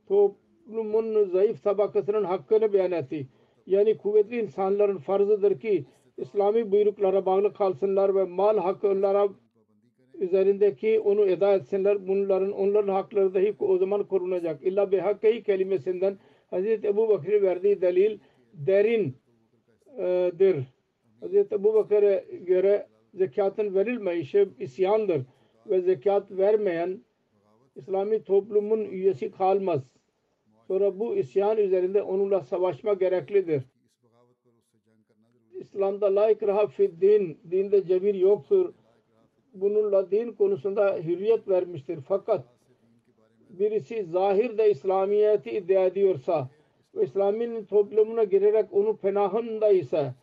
[0.08, 3.28] Toplumun zayıf tabakasının hakkını beyan etti.
[3.68, 5.86] Yani kuvvetli insanların farzıdır ki
[6.18, 9.30] İslami buyruklara bağlı kalsınlar ve mal hakkı onlara
[10.14, 12.08] üzerindeki onu eda etsinler.
[12.08, 14.64] Bunların onların hakları dahi o zaman korunacak.
[14.64, 16.18] İlla bir hakkı kelimesinden
[16.50, 18.20] Hazreti Ebu Bakır'ı verdiği delil
[18.54, 19.16] derindir.
[21.22, 25.22] Hazreti Ebu Bakır'a göre zekatın verilmeyişi isyandır
[25.70, 27.02] ve zekat vermeyen
[27.76, 29.82] İslami toplumun üyesi kalmaz.
[30.68, 33.64] Sonra bu isyan üzerinde onunla savaşma gereklidir.
[35.54, 38.74] İslam'da la ikraha fid din, dinde cebir yoktur.
[39.54, 42.00] bununla din konusunda hürriyet vermiştir.
[42.08, 42.46] Fakat
[43.50, 46.50] birisi zahirde İslamiyet'i iddia ediyorsa
[46.96, 50.14] ve İslam'ın toplumuna girerek onun penahında ise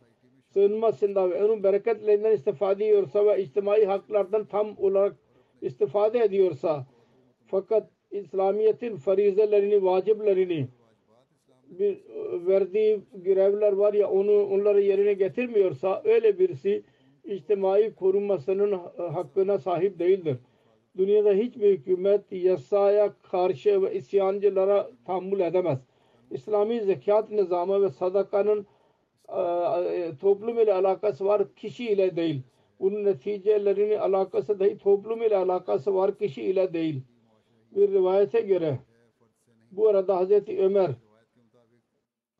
[0.52, 5.16] sığınmasında ve onun bereketlerinden istifade ediyorsa ve içtimai haklardan tam olarak
[5.62, 6.86] istifade ediyorsa
[7.46, 10.68] fakat İslamiyet'in farizelerini, vaciplerini
[11.70, 11.98] bir
[12.46, 16.82] verdiği görevler var ya onu onları yerine getirmiyorsa öyle birisi
[17.24, 20.36] içtimai korunmasının hakkına sahip değildir.
[20.96, 25.78] Dünyada hiçbir hükümet yasaya karşı ve isyancılara tahammül edemez.
[26.30, 28.66] İslami zekat nizamı ve sadakanın
[30.20, 32.42] toplum ile alakası var, kişi ile değil.
[32.80, 37.02] Bunun neticelerinin alakası dahi toplum ile alakası var, kişi ile değil.
[37.70, 38.78] Bir rivayete göre
[39.70, 40.90] bu arada Hazreti Ömer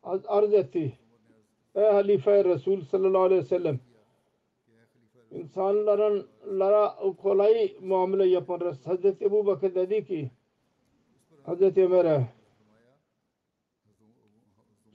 [0.03, 0.93] arz etti.
[1.75, 3.81] Ey Halife Resul sallallahu aleyhi ve sellem
[5.31, 10.31] insanlara kolay muamele yapan Hazreti Ebu Bakır dedi ki
[11.43, 12.38] Hazreti Ömer'e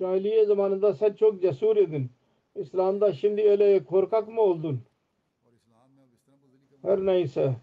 [0.03, 2.11] cahiliye zamanında sen çok cesur idin.
[2.55, 4.79] İslam'da şimdi öyle korkak mı oldun?
[6.81, 7.55] Her neyse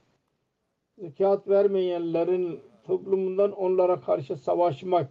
[0.98, 5.10] zekat vermeyenlerin toplumundan onlara karşı savaşmak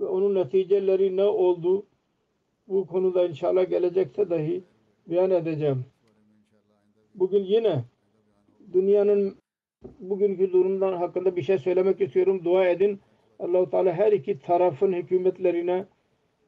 [0.00, 1.86] ve onun neticeleri ne oldu
[2.68, 4.64] bu konuda inşallah gelecekte dahi
[5.06, 5.84] beyan edeceğim.
[7.14, 7.84] Bugün yine
[8.72, 9.36] dünyanın
[10.00, 12.44] bugünkü durumdan hakkında bir şey söylemek istiyorum.
[12.44, 13.00] Dua edin.
[13.38, 15.84] Allahu Teala her iki tarafın hükümetlerine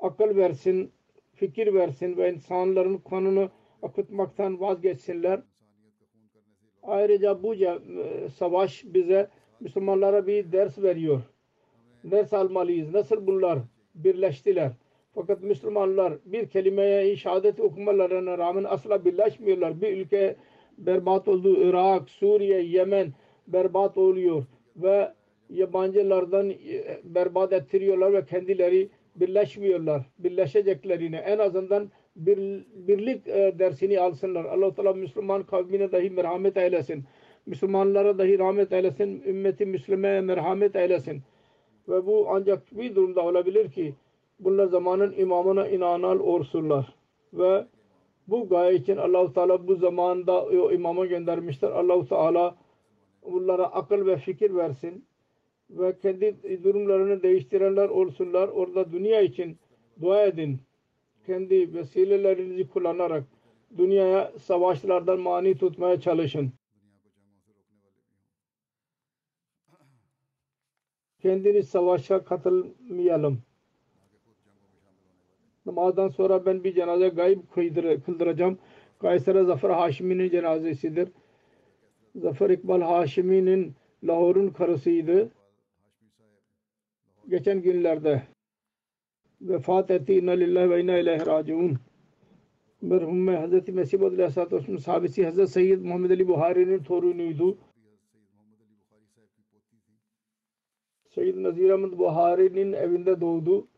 [0.01, 0.93] akıl versin,
[1.35, 3.51] fikir versin ve insanların kanunu
[3.83, 5.41] akıtmaktan vazgeçsinler.
[6.83, 7.55] Ayrıca bu
[8.29, 9.29] savaş bize
[9.61, 11.21] Müslümanlara bir ders veriyor.
[12.05, 12.95] Ders almalıyız.
[12.95, 13.59] Nasıl bunlar
[13.95, 14.73] birleştiler?
[15.15, 19.81] Fakat Müslümanlar bir kelimeye şehadet okumalarına rağmen asla birleşmiyorlar.
[19.81, 20.37] Bir ülke
[20.79, 21.57] berbat oldu.
[21.61, 23.13] Irak, Suriye, Yemen
[23.47, 24.45] berbat oluyor
[24.77, 25.13] ve
[25.51, 26.53] yabancılardan
[27.05, 30.03] berbat ettiriyorlar ve kendileri birleşmiyorlar.
[30.19, 32.39] Birleşeceklerine en azından bir,
[32.75, 33.27] birlik
[33.59, 34.45] dersini alsınlar.
[34.45, 37.05] Allah-u Teala Müslüman kavmine dahi merhamet eylesin.
[37.47, 39.23] Müslümanlara dahi rahmet eylesin.
[39.27, 41.23] Ümmeti Müslüme merhamet eylesin.
[41.89, 43.95] Ve bu ancak bir durumda olabilir ki
[44.41, 46.95] bunlar zamanın imamına inanan olsunlar.
[47.33, 47.65] Ve
[48.29, 51.69] bu gaye için Allahu Teala bu zamanda o imama göndermiştir.
[51.69, 52.57] Allahu Teala
[53.33, 55.05] bunlara akıl ve fikir versin
[55.71, 58.49] ve kendi durumlarını değiştirenler olsunlar.
[58.49, 59.59] Orada dünya için
[60.01, 60.61] dua edin.
[61.27, 63.25] Kendi vesilelerinizi kullanarak
[63.77, 66.53] dünyaya savaşlardan mani tutmaya çalışın.
[71.23, 73.43] Kendiniz savaşa katılmayalım.
[75.67, 77.39] Namazdan sonra ben bir cenaze gayb
[78.07, 78.59] kıldıracağım.
[78.99, 81.09] Kayseri Zafer Haşimi'nin cenazesidir.
[82.17, 85.31] Zafer İkbal Haşimi'nin Lahor'un karısıydı.
[87.29, 88.23] Geçen günlerde
[89.41, 90.15] vefat etti.
[90.15, 91.79] İnna lillahi ve inna ileyhi raciun.
[92.83, 97.59] Merhumme Hazreti Mesih Bad Aleyhisselatü Vesselam sahabesi Hazreti Seyyid Muhammed Ali Buhari'nin torunuydu.
[101.09, 103.69] Seyyid Nazir Ahmet Buhari'nin evinde doğdu.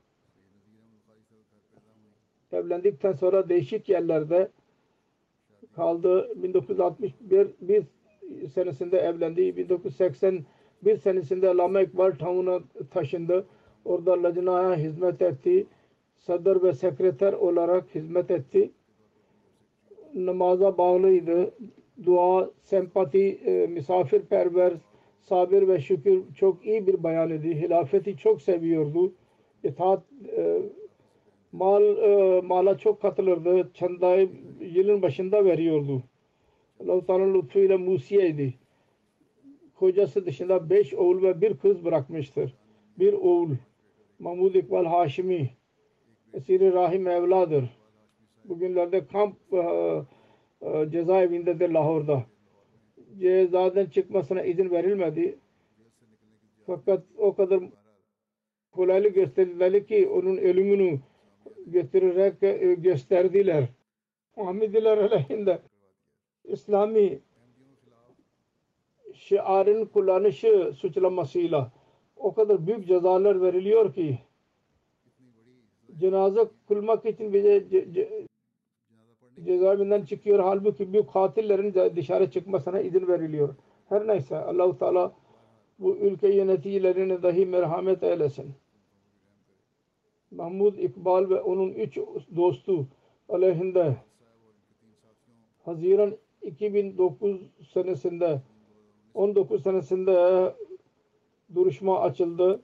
[2.53, 4.51] Evlendikten sonra değişik yerlerde
[5.77, 6.43] kaldı.
[6.43, 7.85] 1961 bir
[8.49, 9.57] senesinde evlendi.
[10.85, 12.61] 1981 senesinde Lama İkbal Town'a
[12.91, 13.47] taşındı.
[13.85, 15.67] Orada Lacna'ya hizmet etti.
[16.19, 18.71] Sadr ve sekreter olarak hizmet etti.
[20.15, 21.55] Namaza bağlıydı.
[22.05, 24.73] Dua, sempati, e, misafirperver,
[25.23, 27.61] sabır ve şükür çok iyi bir bayan idi.
[27.61, 29.13] Hilafeti çok seviyordu.
[29.65, 30.03] İtaat
[30.37, 30.59] e,
[31.53, 33.71] mal e, mala çok katılırdı.
[33.75, 36.03] Çandayı yılın başında veriyordu.
[36.81, 38.55] Allah-u Teala lütfuyla Musiye'ydi.
[39.81, 42.55] Kocası dışında beş oğul ve bir kız bırakmıştır.
[42.99, 43.51] Bir oğul
[44.19, 45.51] Mahmud İkbal Haşimi
[46.33, 47.65] esiri rahim evladır.
[48.45, 49.57] Bugünlerde kamp e,
[50.61, 52.25] e, cezaevindedir Lahor'da.
[53.19, 55.39] Cezadan çıkmasına izin verilmedi.
[56.67, 57.61] Fakat o kadar
[58.73, 61.01] kolaylık gösterdiler ki onun ölümünü
[61.71, 63.65] getirerek e, gösterdiler.
[64.37, 65.59] Muhammediler aleyhinde
[66.45, 67.21] İslami
[69.15, 71.73] şiarın kullanışı suçlamasıyla
[72.17, 74.19] o kadar büyük cezalar veriliyor ki
[75.99, 78.27] cenaze kılmak için bize ce, ce,
[79.45, 80.39] cezaevinden çıkıyor.
[80.39, 83.55] Halbuki büyük katillerin dışarı çıkmasına izin veriliyor.
[83.89, 85.13] Her neyse Allahu Teala
[85.79, 88.55] bu ülke yöneticilerine dahi merhamet eylesin.
[90.31, 91.99] Mahmud İkbal ve onun üç
[92.37, 92.87] dostu
[93.29, 93.97] aleyhinde
[95.65, 97.41] Haziran 2009
[97.73, 98.41] senesinde
[99.15, 100.55] 19 senesinde
[101.55, 102.61] duruşma açıldı.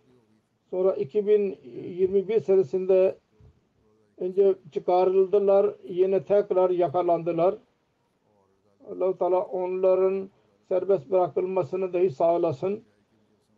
[0.71, 3.19] Sonra 2021 senesinde
[4.19, 5.75] önce çıkarıldılar.
[5.85, 7.55] Yine tekrar yakalandılar.
[8.91, 10.31] allah Teala onların
[10.69, 12.85] serbest bırakılmasını dahi sağlasın.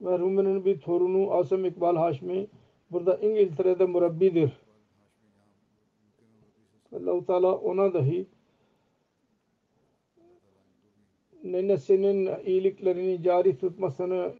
[0.00, 2.46] Merhumunun bir torunu Asım İkbal Haşmi
[2.90, 4.52] burada İngiltere'de murabbidir.
[6.92, 8.26] allah Teala ona dahi
[11.44, 14.34] nenesinin iyiliklerini cari tutmasını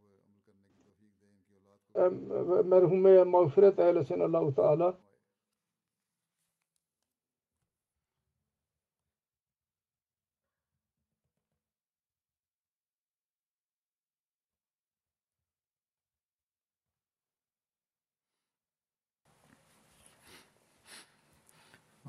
[2.65, 4.99] merhume mağfiret eylesin Allah-u Teala.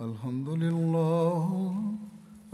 [0.08, 1.19] الحمد لله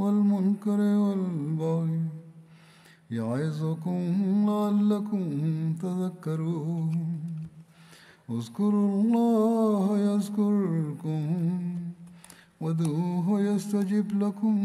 [0.00, 2.00] والمنكر والبغي
[3.10, 4.00] يعظكم
[4.48, 5.24] لعلكم
[5.82, 6.92] تذكرون.
[8.30, 11.24] اذكروا الله يذكركم
[12.60, 14.56] ودوه يستجب لكم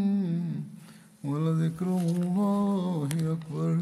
[1.24, 3.78] ولذكر الله أكبر.